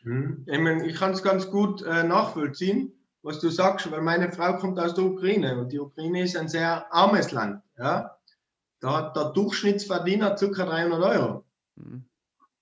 Mhm. 0.03 0.45
Ich, 0.47 0.59
mein, 0.59 0.85
ich 0.85 0.95
kann 0.95 1.11
es 1.11 1.23
ganz 1.23 1.49
gut 1.49 1.81
äh, 1.81 2.03
nachvollziehen, 2.03 2.93
was 3.23 3.39
du 3.39 3.49
sagst, 3.49 3.89
weil 3.91 4.01
meine 4.01 4.31
Frau 4.31 4.57
kommt 4.57 4.79
aus 4.79 4.95
der 4.95 5.05
Ukraine 5.05 5.59
und 5.59 5.71
die 5.71 5.79
Ukraine 5.79 6.23
ist 6.23 6.35
ein 6.35 6.47
sehr 6.47 6.91
armes 6.93 7.31
Land. 7.31 7.61
Ja? 7.77 8.17
Da 8.79 8.97
hat 8.97 9.15
der 9.15 9.25
Durchschnittsverdiener 9.31 10.35
ca. 10.35 10.45
300 10.45 11.01
Euro. 11.03 11.45
Mhm. 11.75 12.05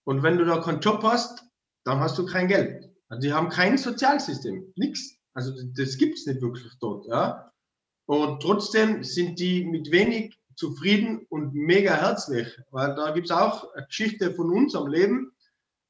Und 0.04 0.24
wenn 0.24 0.38
du 0.38 0.45
da 0.45 0.60
keinen 0.60 0.82
Job 0.82 1.04
hast, 1.04 1.48
dann 1.89 1.99
hast 1.99 2.17
du 2.17 2.25
kein 2.25 2.47
Geld. 2.47 2.89
Also 3.10 3.21
die 3.21 3.34
haben 3.34 3.49
kein 3.49 3.78
Sozialsystem, 3.78 4.71
nichts. 4.75 5.15
Also 5.34 5.52
das 5.75 5.97
gibt 5.97 6.19
es 6.19 6.25
nicht 6.28 6.41
wirklich 6.41 6.71
dort. 6.80 7.08
Ja? 7.08 7.52
Und 8.06 8.41
trotzdem 8.41 9.04
sind 9.04 9.39
die 9.39 9.65
mit 9.65 9.91
wenig 9.91 10.39
zufrieden 10.56 11.25
und 11.30 11.54
mega 11.54 11.95
herzlich. 11.95 12.47
Weil 12.69 12.93
da 12.95 13.12
gibt 13.12 13.25
es 13.25 13.36
auch 13.36 13.73
eine 13.73 13.88
Geschichte 13.88 14.34
von 14.34 14.52
unserem 14.52 14.88
Leben. 14.88 15.32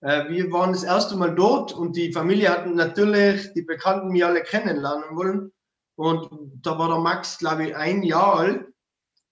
Äh, 0.01 0.29
wir 0.29 0.51
waren 0.51 0.71
das 0.71 0.83
erste 0.83 1.17
Mal 1.17 1.35
dort 1.35 1.73
und 1.73 1.97
die 1.97 2.13
Familie 2.13 2.49
hatten 2.49 2.75
natürlich 2.75 3.51
die 3.53 3.63
Bekannten, 3.63 4.13
die 4.13 4.23
alle 4.23 4.43
kennenlernen 4.43 5.17
wollen. 5.17 5.51
Und 5.95 6.29
da 6.61 6.77
war 6.79 6.87
der 6.87 6.99
Max, 6.99 7.39
glaube 7.39 7.67
ich, 7.67 7.75
ein 7.75 8.03
Jahr 8.03 8.35
alt. 8.35 8.65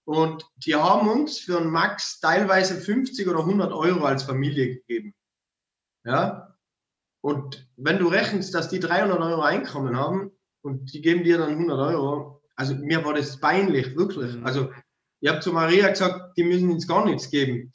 Und 0.04 0.46
die 0.56 0.74
haben 0.74 1.08
uns 1.08 1.38
für 1.38 1.58
einen 1.58 1.70
Max 1.70 2.20
teilweise 2.20 2.74
50 2.74 3.26
oder 3.26 3.40
100 3.40 3.72
Euro 3.72 4.04
als 4.04 4.24
Familie 4.24 4.74
gegeben. 4.74 5.14
Ja. 6.04 6.47
Und 7.20 7.68
wenn 7.76 7.98
du 7.98 8.08
rechnest, 8.08 8.54
dass 8.54 8.68
die 8.68 8.80
300 8.80 9.18
Euro 9.20 9.42
Einkommen 9.42 9.96
haben 9.96 10.32
und 10.62 10.92
die 10.92 11.00
geben 11.00 11.24
dir 11.24 11.38
dann 11.38 11.50
100 11.50 11.78
Euro, 11.78 12.42
also 12.56 12.74
mir 12.74 13.04
war 13.04 13.14
das 13.14 13.38
peinlich, 13.38 13.96
wirklich. 13.96 14.36
Mhm. 14.36 14.46
Also 14.46 14.72
ich 15.20 15.28
habe 15.28 15.40
zu 15.40 15.52
Maria 15.52 15.88
gesagt, 15.88 16.36
die 16.36 16.44
müssen 16.44 16.70
uns 16.70 16.86
gar 16.86 17.04
nichts 17.04 17.30
geben. 17.30 17.72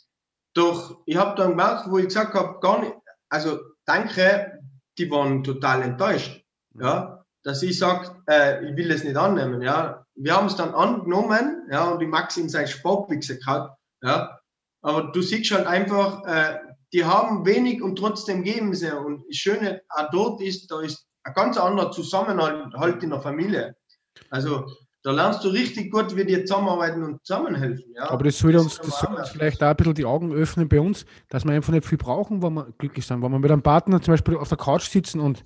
Doch 0.54 1.02
ich 1.06 1.18
habe 1.18 1.36
dann 1.36 1.52
gemerkt, 1.52 1.90
wo 1.90 1.98
ich 1.98 2.06
gesagt 2.06 2.34
habe, 2.36 2.60
gar 2.60 2.82
nicht, 2.82 2.94
also 3.30 3.60
danke, 3.86 4.60
die 4.98 5.10
waren 5.10 5.44
total 5.44 5.82
enttäuscht. 5.82 6.44
Ja, 6.76 7.24
dass 7.44 7.62
ich 7.62 7.78
sage, 7.78 8.16
äh, 8.28 8.66
ich 8.70 8.76
will 8.76 8.90
das 8.90 9.04
nicht 9.04 9.18
annehmen. 9.18 9.62
Ja, 9.62 10.06
wir 10.16 10.36
haben 10.36 10.48
es 10.48 10.56
dann 10.56 10.74
angenommen, 10.74 11.68
ja, 11.72 11.90
und 11.90 12.00
die 12.00 12.08
Max 12.08 12.38
in 12.38 12.50
sein 12.50 12.68
Sportwichse 12.68 13.38
gehabt, 13.38 13.78
ja. 14.02 14.40
Aber 14.82 15.12
du 15.12 15.22
siehst 15.22 15.52
halt 15.52 15.66
einfach, 15.66 16.26
äh, 16.26 16.60
die 16.94 17.04
haben 17.04 17.46
wenig 17.46 17.82
und 17.82 17.98
trotzdem 17.98 18.44
geben 18.44 18.74
sie. 18.74 18.96
Und 18.96 19.26
das 19.28 19.38
Schöne 19.38 19.82
auch 19.90 20.10
dort 20.12 20.42
ist, 20.42 20.70
da 20.70 20.82
ist 20.82 21.08
ein 21.24 21.34
ganz 21.34 21.58
anderer 21.58 21.92
Zusammenhalt 21.92 22.74
halt 22.76 23.04
in 23.04 23.10
der 23.10 23.22
Familie. 23.22 23.76
Also 24.30 24.66
da 25.02 25.12
lernst 25.12 25.44
du 25.44 25.50
richtig 25.50 25.92
gut, 25.92 26.16
wie 26.16 26.24
die 26.24 26.46
zusammenarbeiten 26.46 27.04
und 27.04 27.26
zusammenhelfen. 27.26 27.84
Ja. 27.96 28.10
Aber 28.10 28.24
das 28.24 28.38
soll, 28.38 28.56
uns, 28.56 28.78
das 28.78 29.00
soll 29.00 29.14
uns 29.16 29.30
vielleicht 29.30 29.62
auch 29.62 29.68
ein 29.68 29.76
bisschen 29.76 29.96
die 29.96 30.06
Augen 30.06 30.34
öffnen 30.34 30.70
bei 30.70 30.80
uns, 30.80 31.06
dass 31.30 31.44
wir 31.44 31.52
einfach 31.52 31.74
nicht 31.74 31.86
viel 31.86 31.98
brauchen, 31.98 32.42
wenn 32.42 32.54
wir 32.54 32.72
glücklich 32.78 33.06
sind. 33.06 33.22
Wenn 33.22 33.32
wir 33.32 33.40
mit 33.40 33.52
einem 33.52 33.64
Partner 33.64 34.02
zum 34.02 34.14
Beispiel 34.14 34.38
auf 34.38 34.50
der 34.50 34.58
Couch 34.58 34.88
sitzen 34.88 35.20
und 35.20 35.44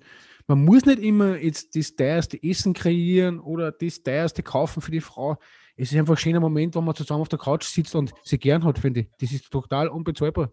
man 0.48 0.64
muss 0.64 0.86
nicht 0.86 1.00
immer 1.00 1.38
jetzt 1.38 1.76
das 1.76 1.96
teuerste 1.96 2.42
Essen 2.42 2.74
kreieren 2.74 3.40
oder 3.40 3.72
das 3.72 4.04
teuerste 4.04 4.44
kaufen 4.44 4.82
für 4.82 4.92
die 4.92 5.02
Frau. 5.02 5.38
Es 5.76 5.92
ist 5.92 5.98
einfach 5.98 6.14
ein 6.14 6.18
schöner 6.18 6.40
Moment, 6.40 6.76
wo 6.76 6.82
man 6.82 6.96
zusammen 6.96 7.22
auf 7.22 7.30
der 7.30 7.40
Couch 7.40 7.66
sitzt 7.66 7.96
und 7.96 8.14
sie 8.24 8.38
gern 8.38 8.64
hat, 8.64 8.80
finde 8.80 9.02
ich. 9.02 9.08
Das 9.20 9.32
ist 9.32 9.50
total 9.52 9.90
unbezahlbar. 9.90 10.52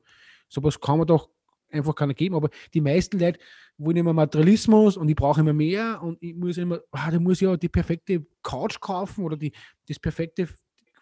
Sowas 0.49 0.81
kann 0.81 0.99
man 0.99 1.07
doch 1.07 1.29
einfach 1.71 1.95
keiner 1.95 2.15
geben. 2.15 2.35
Aber 2.35 2.51
die 2.73 2.81
meisten 2.81 3.19
Leute 3.19 3.41
wollen 3.79 3.97
immer 3.97 4.13
Materialismus 4.13 4.97
und 4.97 5.09
ich 5.09 5.17
brauche 5.17 5.41
immer 5.41 5.53
mehr 5.53 6.01
und 6.03 6.23
ich 6.23 6.35
muss 6.35 6.59
immer, 6.59 6.81
ah, 6.93 7.11
da 7.11 7.19
muss 7.19 7.43
ich 7.43 7.49
ja 7.49 7.57
die 7.57 7.69
perfekte 7.69 8.25
Couch 8.43 8.81
kaufen 8.81 9.25
oder 9.25 9.37
die, 9.37 9.53
das 9.89 9.99
perfekte 9.99 10.49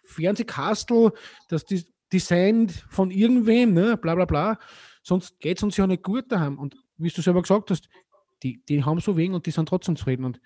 Fernsehkastel, 0.05 1.11
das 1.49 1.65
das 1.65 1.85
Design 2.11 2.69
von 2.69 3.11
irgendwem, 3.11 3.73
ne? 3.73 3.97
bla 3.97 4.15
bla 4.15 4.25
bla. 4.25 4.59
Sonst 5.01 5.39
geht 5.39 5.57
es 5.57 5.63
uns 5.63 5.77
ja 5.77 5.87
nicht 5.87 6.03
gut 6.03 6.31
daheim. 6.31 6.59
Und 6.59 6.75
wie 6.97 7.09
du 7.09 7.21
selber 7.21 7.41
gesagt 7.41 7.71
hast, 7.71 7.89
Die, 8.43 8.61
die 8.65 8.83
haben 8.83 8.99
so 8.99 9.15
wenig 9.15 9.35
und 9.35 9.45
die 9.45 9.51
sind 9.51 9.69
trotzdem 9.69 9.95
zufrieden. 9.95 10.25
Und 10.25 10.41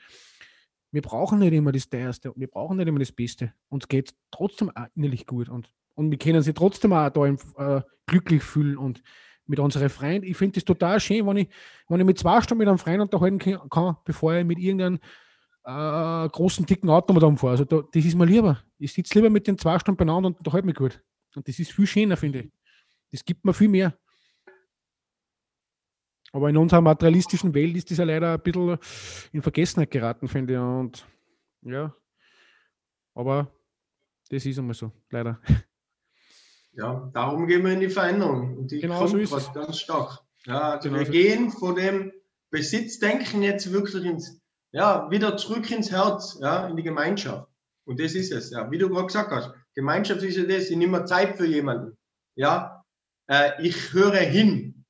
wir 0.91 1.01
brauchen 1.01 1.39
nicht 1.39 1.53
immer 1.53 1.71
das 1.71 1.89
Teuerste, 1.89 2.31
wir 2.35 2.47
brauchen 2.47 2.77
nicht 2.77 2.87
immer 2.87 2.99
das 2.99 3.11
Beste. 3.11 3.53
Uns 3.69 3.87
geht 3.87 4.13
trotzdem 4.29 4.69
auch 4.69 4.85
innerlich 4.95 5.25
gut 5.25 5.49
und, 5.49 5.73
und 5.97 6.11
wir 6.11 6.17
können 6.17 6.43
sie 6.43 6.53
trotzdem 6.53 6.93
auch 6.93 7.09
da 7.09 7.25
äh, 7.25 7.81
glücklich 8.05 8.43
fühlen 8.43 8.77
und 8.77 9.01
mit 9.47 9.59
unseren 9.59 9.89
Freunden. 9.89 10.27
Ich 10.27 10.37
finde 10.37 10.55
das 10.55 10.65
total 10.65 10.99
schön, 10.99 11.25
wenn 11.25 11.37
ich, 11.37 11.49
wenn 11.89 11.99
ich 11.99 12.05
mit 12.05 12.19
zwei 12.19 12.39
Stunden 12.41 12.59
mit 12.59 12.67
einem 12.67 12.77
Freund 12.77 13.01
unterhalten 13.01 13.39
kann, 13.39 13.97
bevor 14.05 14.35
ich 14.35 14.45
mit 14.45 14.59
irgendeinem 14.59 14.99
äh, 15.63 16.29
großen, 16.29 16.65
dicken 16.67 16.89
Automat 16.89 17.39
fahre. 17.39 17.51
Also 17.51 17.65
da, 17.65 17.81
das 17.91 18.05
ist 18.05 18.15
mir 18.15 18.25
lieber. 18.25 18.61
Ich 18.77 18.93
sitze 18.93 19.15
lieber 19.15 19.31
mit 19.31 19.47
den 19.47 19.57
zwei 19.57 19.79
Stunden 19.79 19.97
beieinander 19.97 20.27
und 20.27 20.37
unterhalte 20.37 20.67
mich 20.67 20.75
gut. 20.75 21.01
Und 21.35 21.47
das 21.47 21.57
ist 21.57 21.71
viel 21.71 21.87
schöner, 21.87 22.15
finde 22.15 22.39
ich. 22.41 22.51
Das 23.11 23.25
gibt 23.25 23.43
mir 23.43 23.53
viel 23.53 23.69
mehr. 23.69 23.97
Aber 26.31 26.49
in 26.49 26.57
unserer 26.57 26.81
materialistischen 26.81 27.55
Welt 27.55 27.75
ist 27.75 27.89
das 27.89 27.97
ja 27.97 28.03
leider 28.03 28.33
ein 28.33 28.41
bisschen 28.41 28.77
in 29.31 29.41
Vergessenheit 29.41 29.89
geraten, 29.89 30.27
finde 30.27 30.53
ich. 30.53 30.59
Und 30.59 31.07
ja, 31.63 31.95
aber 33.15 33.51
das 34.29 34.45
ist 34.45 34.59
einmal 34.59 34.75
so, 34.75 34.91
leider. 35.09 35.41
Ja, 36.77 37.09
darum 37.13 37.47
gehen 37.47 37.65
wir 37.65 37.73
in 37.73 37.79
die 37.79 37.89
Veränderung. 37.89 38.57
Und 38.57 38.71
die 38.71 38.79
Genau 38.79 38.99
kommt 38.99 39.09
so 39.11 39.17
ist 39.17 39.31
was 39.31 39.51
ganz 39.53 39.79
stark. 39.79 40.19
Ja, 40.45 40.71
also 40.73 40.87
Genau 40.89 40.99
wir 40.99 41.05
so. 41.07 41.11
gehen 41.11 41.51
von 41.51 41.75
dem 41.75 42.11
Besitzdenken 42.51 43.41
jetzt 43.43 43.71
wirklich 43.71 44.05
ins, 44.05 44.39
ja, 44.71 45.09
wieder 45.11 45.35
zurück 45.37 45.69
ins 45.71 45.91
Herz, 45.91 46.37
ja, 46.41 46.67
in 46.67 46.77
die 46.77 46.83
Gemeinschaft. 46.83 47.47
Und 47.85 47.99
das 47.99 48.13
ist 48.15 48.31
es, 48.31 48.51
ja. 48.51 48.69
Wie 48.71 48.77
du 48.77 48.89
gerade 48.89 49.07
gesagt 49.07 49.31
hast, 49.31 49.51
Gemeinschaft 49.75 50.21
ist 50.23 50.37
ja 50.37 50.43
das, 50.43 50.69
ich 50.69 50.77
nehme 50.77 51.03
Zeit 51.05 51.35
für 51.37 51.45
jemanden. 51.45 51.97
Ja, 52.35 52.83
äh, 53.27 53.51
ich 53.61 53.93
höre 53.93 54.17
hin 54.17 54.85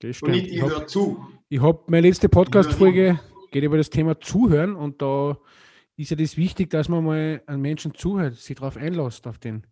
Das 0.00 0.22
und 0.22 0.30
stimmt. 0.30 0.32
nicht 0.32 0.46
Ich 0.48 0.54
ich 0.56 0.62
habe 0.62 0.72
höre 0.72 0.86
zu. 0.86 1.24
hab 1.58 1.88
meine 1.88 2.06
letzte 2.06 2.28
Podcast-Folge 2.28 3.18
geht 3.50 3.64
über 3.64 3.76
das 3.76 3.90
Thema 3.90 4.18
Zuhören 4.20 4.74
und 4.76 5.00
da 5.02 5.38
ist 5.96 6.10
ja 6.10 6.16
das 6.16 6.36
wichtig, 6.36 6.70
dass 6.70 6.88
man 6.88 7.04
mal 7.04 7.42
einen 7.46 7.62
Menschen 7.62 7.94
zuhört, 7.94 8.34
sich 8.34 8.56
darauf 8.56 8.76
einlässt, 8.76 9.26
auf 9.26 9.38
den. 9.38 9.66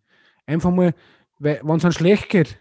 Einfach 0.46 0.70
mal, 0.70 0.94
weil 1.40 1.60
wenn 1.64 1.76
es 1.76 1.84
einem 1.84 1.92
schlecht 1.92 2.28
geht, 2.28 2.60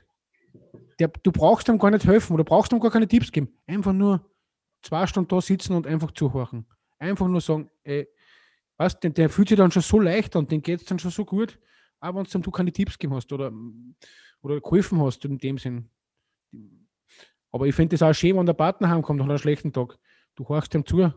der, 0.99 1.09
du 1.09 1.31
brauchst 1.31 1.67
ihm 1.67 1.77
gar 1.77 1.91
nicht 1.91 2.05
helfen 2.05 2.33
oder 2.33 2.43
brauchst 2.43 2.71
ihm 2.71 2.79
gar 2.79 2.91
keine 2.91 3.07
Tipps 3.07 3.31
geben. 3.31 3.49
Einfach 3.67 3.93
nur 3.93 4.25
zwei 4.81 5.05
Stunden 5.05 5.27
da 5.27 5.41
sitzen 5.41 5.73
und 5.73 5.85
einfach 5.85 6.11
zuhören. 6.11 6.65
Einfach 6.97 7.27
nur 7.27 7.41
sagen, 7.41 7.69
ey, 7.83 8.07
weißt, 8.77 9.03
der, 9.03 9.11
der 9.11 9.29
fühlt 9.29 9.49
sich 9.49 9.57
dann 9.57 9.71
schon 9.71 9.81
so 9.81 9.99
leicht 9.99 10.35
und 10.35 10.51
den 10.51 10.61
geht 10.61 10.81
es 10.81 10.85
dann 10.85 10.97
schon 10.97 11.11
so 11.11 11.25
gut, 11.25 11.59
auch 11.99 12.15
wenn 12.15 12.41
du 12.41 12.51
keine 12.51 12.71
Tipps 12.71 12.97
gegeben 12.97 13.15
hast 13.15 13.31
oder, 13.33 13.51
oder 14.41 14.59
geholfen 14.61 15.01
hast 15.01 15.23
in 15.25 15.37
dem 15.37 15.57
Sinn. 15.57 15.89
Aber 17.51 17.65
ich 17.65 17.75
finde 17.75 17.95
es 17.95 18.01
auch 18.01 18.13
schön, 18.13 18.37
wenn 18.37 18.45
der 18.45 18.53
Partner 18.53 18.89
heimkommt 18.89 19.19
nach 19.19 19.27
einem 19.27 19.37
schlechten 19.37 19.73
Tag. 19.73 19.97
Du 20.35 20.47
horchst 20.47 20.73
ihm 20.73 20.85
zu 20.85 21.13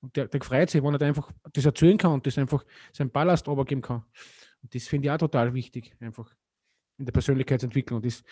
und 0.00 0.16
der, 0.16 0.28
der 0.28 0.40
freut 0.40 0.70
sich, 0.70 0.82
wenn 0.82 0.94
er 0.94 1.02
einfach 1.02 1.32
das 1.52 1.64
erzählen 1.64 1.98
kann 1.98 2.12
und 2.12 2.26
das 2.26 2.38
einfach 2.38 2.64
seinen 2.92 3.10
Ballast 3.10 3.48
runtergeben 3.48 3.82
kann. 3.82 4.04
Und 4.62 4.72
das 4.72 4.86
finde 4.86 5.08
ich 5.08 5.10
auch 5.12 5.18
total 5.18 5.52
wichtig, 5.54 5.96
einfach 6.00 6.32
in 6.98 7.04
der 7.04 7.12
Persönlichkeitsentwicklung. 7.12 8.02
Das, 8.02 8.22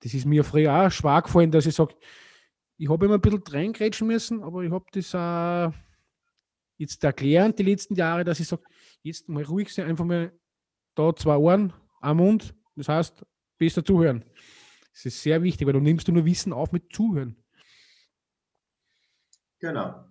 das 0.00 0.14
ist 0.14 0.26
mir 0.26 0.44
früher 0.44 0.72
auch 0.72 0.90
schwer 0.90 1.22
gefallen, 1.22 1.50
dass 1.50 1.66
ich 1.66 1.74
sage, 1.74 1.94
ich 2.78 2.88
habe 2.88 3.06
immer 3.06 3.14
ein 3.14 3.20
bisschen 3.20 3.42
reingrätschen 3.42 4.06
müssen, 4.06 4.42
aber 4.42 4.62
ich 4.62 4.70
habe 4.70 4.84
das 4.92 5.14
auch 5.14 5.72
jetzt 6.78 7.02
erklärt 7.04 7.58
die 7.58 7.62
letzten 7.62 7.94
Jahre, 7.94 8.24
dass 8.24 8.40
ich 8.40 8.48
sage, 8.48 8.62
jetzt 9.02 9.28
mal 9.28 9.42
ruhig 9.44 9.72
sein, 9.72 9.86
einfach 9.86 10.04
mal 10.04 10.32
da 10.94 11.14
zwei 11.14 11.36
Ohren, 11.36 11.72
ein 12.00 12.16
Mund, 12.16 12.54
das 12.74 12.88
heißt, 12.88 13.24
besser 13.58 13.84
zuhören. 13.84 14.24
Das 14.92 15.06
ist 15.06 15.22
sehr 15.22 15.42
wichtig, 15.42 15.66
weil 15.66 15.74
du 15.74 15.80
nimmst 15.80 16.08
du 16.08 16.12
nur 16.12 16.24
Wissen 16.24 16.52
auf 16.52 16.72
mit 16.72 16.92
Zuhören. 16.94 17.36
Genau. 19.58 20.04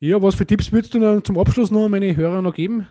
Ja, 0.00 0.22
was 0.22 0.34
für 0.34 0.46
Tipps 0.46 0.70
würdest 0.72 0.94
du 0.94 0.98
noch 0.98 1.20
zum 1.22 1.38
Abschluss 1.38 1.70
noch 1.70 1.88
meine 1.88 2.14
Hörer 2.14 2.40
noch 2.40 2.54
geben? 2.54 2.86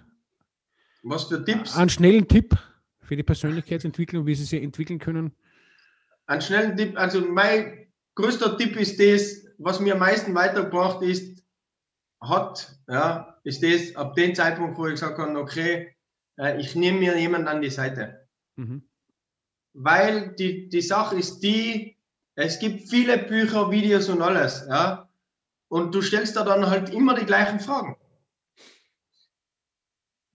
Was 1.04 1.26
für 1.26 1.44
Tipps? 1.44 1.76
Einen 1.76 1.90
schnellen 1.90 2.28
Tipp 2.28 2.58
für 3.08 3.16
die 3.16 3.24
Persönlichkeitsentwicklung, 3.24 4.26
wie 4.26 4.36
sie 4.36 4.44
sich 4.44 4.62
entwickeln 4.62 5.00
können. 5.00 5.32
Einen 6.26 6.42
schnellen 6.42 6.76
Tipp, 6.76 7.00
also 7.00 7.22
mein 7.22 7.88
größter 8.16 8.58
Tipp 8.58 8.76
ist 8.76 9.00
das, 9.00 9.46
was 9.58 9.80
mir 9.80 9.94
am 9.94 10.00
meisten 10.00 10.36
weitergebracht 10.36 11.02
ist, 11.02 11.42
hat, 12.20 12.78
ja, 12.90 13.40
ist 13.46 13.64
das, 13.64 13.96
ab 13.96 14.16
dem 14.16 14.36
Zeitpunkt, 14.36 14.78
wo 14.78 14.88
ich 14.88 14.94
gesagt 14.94 15.18
habe, 15.20 15.40
okay, 15.40 15.96
äh, 16.38 16.60
ich 16.60 16.76
nehme 16.76 17.00
mir 17.00 17.18
jemanden 17.18 17.48
an 17.48 17.62
die 17.62 17.70
Seite. 17.70 18.28
Mhm. 18.58 18.84
Weil 19.74 20.36
die, 20.36 20.68
die 20.68 20.82
Sache 20.82 21.16
ist 21.16 21.40
die, 21.40 21.96
es 22.36 22.60
gibt 22.60 22.90
viele 22.90 23.18
Bücher, 23.20 23.72
Videos 23.72 24.10
und 24.10 24.22
alles, 24.22 24.66
ja, 24.68 25.08
und 25.70 25.96
du 25.96 26.02
stellst 26.02 26.36
da 26.36 26.44
dann 26.44 26.70
halt 26.70 26.90
immer 26.90 27.16
die 27.16 27.26
gleichen 27.26 27.62
Fragen. 27.62 27.96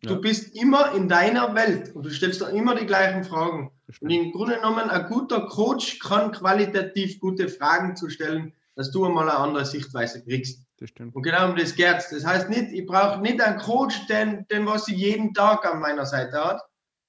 Ja. 0.05 0.15
Du 0.15 0.21
bist 0.21 0.57
immer 0.57 0.95
in 0.95 1.09
deiner 1.09 1.55
Welt 1.55 1.95
und 1.95 2.05
du 2.05 2.11
stellst 2.11 2.41
da 2.41 2.49
immer 2.49 2.75
die 2.75 2.87
gleichen 2.87 3.23
Fragen. 3.23 3.71
Und 4.01 4.11
im 4.11 4.33
Grunde 4.33 4.57
genommen, 4.57 4.91
ein 4.91 5.07
guter 5.09 5.47
Coach 5.47 6.01
kann 6.01 6.33
qualitativ 6.33 7.21
gute 7.21 7.49
Fragen 7.49 7.95
zu 7.95 8.09
stellen, 8.09 8.53
dass 8.75 8.91
du 8.91 9.07
einmal 9.07 9.29
eine 9.29 9.39
andere 9.39 9.65
Sichtweise 9.65 10.25
kriegst. 10.25 10.65
Und 11.15 11.23
genau 11.23 11.51
um 11.51 11.57
das 11.57 11.77
geht's. 11.77 12.11
Das 12.11 12.27
heißt 12.27 12.49
nicht, 12.49 12.73
ich 12.73 12.87
brauche 12.87 13.21
nicht 13.21 13.41
einen 13.41 13.61
Coach, 13.61 14.07
den, 14.09 14.47
den 14.49 14.67
was 14.67 14.89
ich 14.89 14.97
jeden 14.97 15.35
Tag 15.35 15.65
an 15.65 15.79
meiner 15.79 16.07
Seite 16.07 16.43
hat. 16.43 16.63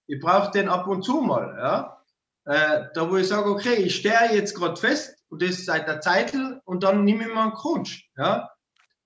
Ich 0.06 0.20
brauche 0.20 0.52
den 0.52 0.70
ab 0.70 0.88
und 0.88 1.04
zu 1.04 1.22
mal. 1.22 1.56
Ja? 1.58 2.04
Äh, 2.46 2.90
da 2.94 3.10
wo 3.10 3.18
ich 3.18 3.28
sage, 3.28 3.50
okay, 3.50 3.76
ich 3.76 3.96
stehe 3.96 4.34
jetzt 4.34 4.56
gerade 4.56 4.76
fest 4.76 5.16
und 5.30 5.42
das 5.42 5.66
seit 5.66 5.88
der 5.88 6.02
Zeit 6.02 6.36
und 6.66 6.84
dann 6.84 7.04
nehme 7.04 7.24
ich 7.24 7.34
mal 7.34 7.44
einen 7.44 7.54
Coach. 7.54 8.12
Ja? 8.18 8.52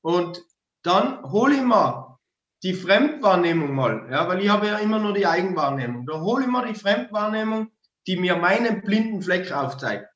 Und 0.01 0.41
dann 0.81 1.23
hole 1.23 1.55
ich 1.55 1.61
mal 1.61 2.16
die 2.63 2.73
Fremdwahrnehmung 2.73 3.73
mal, 3.73 4.07
ja, 4.11 4.27
weil 4.27 4.41
ich 4.41 4.49
habe 4.49 4.67
ja 4.67 4.77
immer 4.79 4.99
nur 4.99 5.13
die 5.13 5.27
Eigenwahrnehmung. 5.27 6.05
Da 6.05 6.19
hole 6.21 6.43
ich 6.43 6.49
mal 6.49 6.67
die 6.67 6.79
Fremdwahrnehmung, 6.79 7.71
die 8.07 8.17
mir 8.17 8.35
meinen 8.35 8.81
blinden 8.81 9.21
Fleck 9.21 9.51
aufzeigt. 9.51 10.09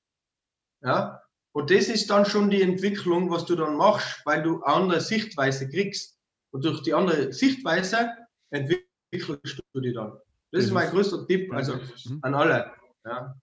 Ja, 0.83 1.21
und 1.53 1.69
das 1.69 1.87
ist 1.87 2.09
dann 2.09 2.25
schon 2.25 2.49
die 2.49 2.61
Entwicklung, 2.61 3.29
was 3.29 3.45
du 3.45 3.55
dann 3.55 3.75
machst, 3.75 4.25
weil 4.25 4.41
du 4.41 4.61
andere 4.63 5.01
Sichtweise 5.01 5.69
kriegst. 5.69 6.17
Und 6.51 6.65
durch 6.65 6.81
die 6.81 6.93
andere 6.93 7.31
Sichtweise 7.33 8.09
entwickelst 8.49 9.61
du 9.73 9.81
die 9.81 9.93
dann. 9.93 10.13
Das 10.51 10.65
ist 10.65 10.71
mein 10.71 10.89
größter 10.89 11.27
Tipp, 11.27 11.53
also 11.53 11.75
Mhm. 11.75 12.19
an 12.23 12.33
alle. 12.33 12.71
Ja. 13.05 13.35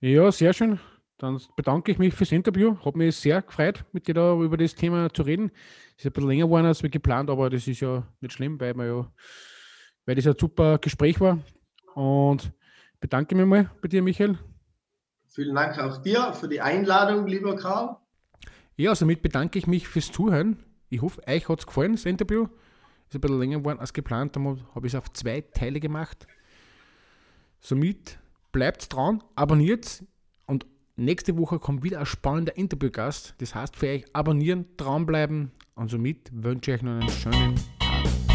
Ja, 0.00 0.32
sehr 0.32 0.52
schön. 0.52 0.80
Dann 1.20 1.38
bedanke 1.54 1.92
ich 1.92 1.98
mich 1.98 2.14
fürs 2.14 2.32
Interview. 2.32 2.78
Hat 2.82 2.96
mich 2.96 3.14
sehr 3.14 3.42
gefreut, 3.42 3.84
mit 3.92 4.08
dir 4.08 4.14
da 4.14 4.34
über 4.40 4.56
das 4.56 4.74
Thema 4.74 5.12
zu 5.12 5.20
reden. 5.20 5.50
Ist 5.98 6.06
ein 6.06 6.12
bisschen 6.12 6.30
länger 6.30 6.46
geworden 6.46 6.64
als 6.64 6.82
wir 6.82 6.88
geplant, 6.88 7.28
aber 7.28 7.50
das 7.50 7.68
ist 7.68 7.80
ja 7.80 8.04
nicht 8.22 8.32
schlimm, 8.32 8.58
weil, 8.58 8.74
wir 8.74 8.86
ja, 8.86 9.12
weil 10.06 10.14
das 10.14 10.26
ein 10.26 10.34
super 10.40 10.78
Gespräch 10.78 11.20
war. 11.20 11.38
Und 11.94 12.50
bedanke 13.00 13.34
mich 13.34 13.44
mal 13.44 13.70
bei 13.82 13.88
dir, 13.88 14.00
Michael. 14.00 14.38
Vielen 15.26 15.54
Dank 15.54 15.78
auch 15.78 15.98
dir 15.98 16.32
für 16.32 16.48
die 16.48 16.62
Einladung, 16.62 17.26
lieber 17.26 17.54
Karl. 17.54 17.98
Ja, 18.76 18.94
somit 18.94 19.20
bedanke 19.20 19.58
ich 19.58 19.66
mich 19.66 19.88
fürs 19.88 20.10
Zuhören. 20.10 20.64
Ich 20.88 21.02
hoffe, 21.02 21.20
euch 21.28 21.50
hat 21.50 21.58
es 21.58 21.66
gefallen, 21.66 21.92
das 21.92 22.06
Interview. 22.06 22.44
Ist 23.08 23.16
ein 23.16 23.20
bisschen 23.20 23.38
länger 23.38 23.58
geworden 23.58 23.78
als 23.78 23.92
geplant, 23.92 24.36
darum 24.36 24.58
habe 24.74 24.86
ich 24.86 24.94
es 24.94 24.98
auf 24.98 25.12
zwei 25.12 25.42
Teile 25.42 25.80
gemacht. 25.80 26.26
Somit 27.60 28.18
bleibt 28.52 28.90
dran, 28.90 29.22
abonniert 29.36 30.02
nächste 31.00 31.36
Woche 31.38 31.58
kommt 31.58 31.82
wieder 31.82 31.98
ein 31.98 32.06
spannender 32.06 32.56
Interviewgast. 32.56 33.34
Das 33.38 33.54
heißt 33.54 33.76
für 33.76 33.88
euch 33.88 34.04
abonnieren, 34.12 34.66
dranbleiben 34.76 35.50
und 35.74 35.88
somit 35.88 36.30
wünsche 36.32 36.72
ich 36.72 36.76
euch 36.78 36.82
noch 36.82 36.92
einen 36.92 37.08
schönen 37.08 37.56
Tag. 37.56 38.29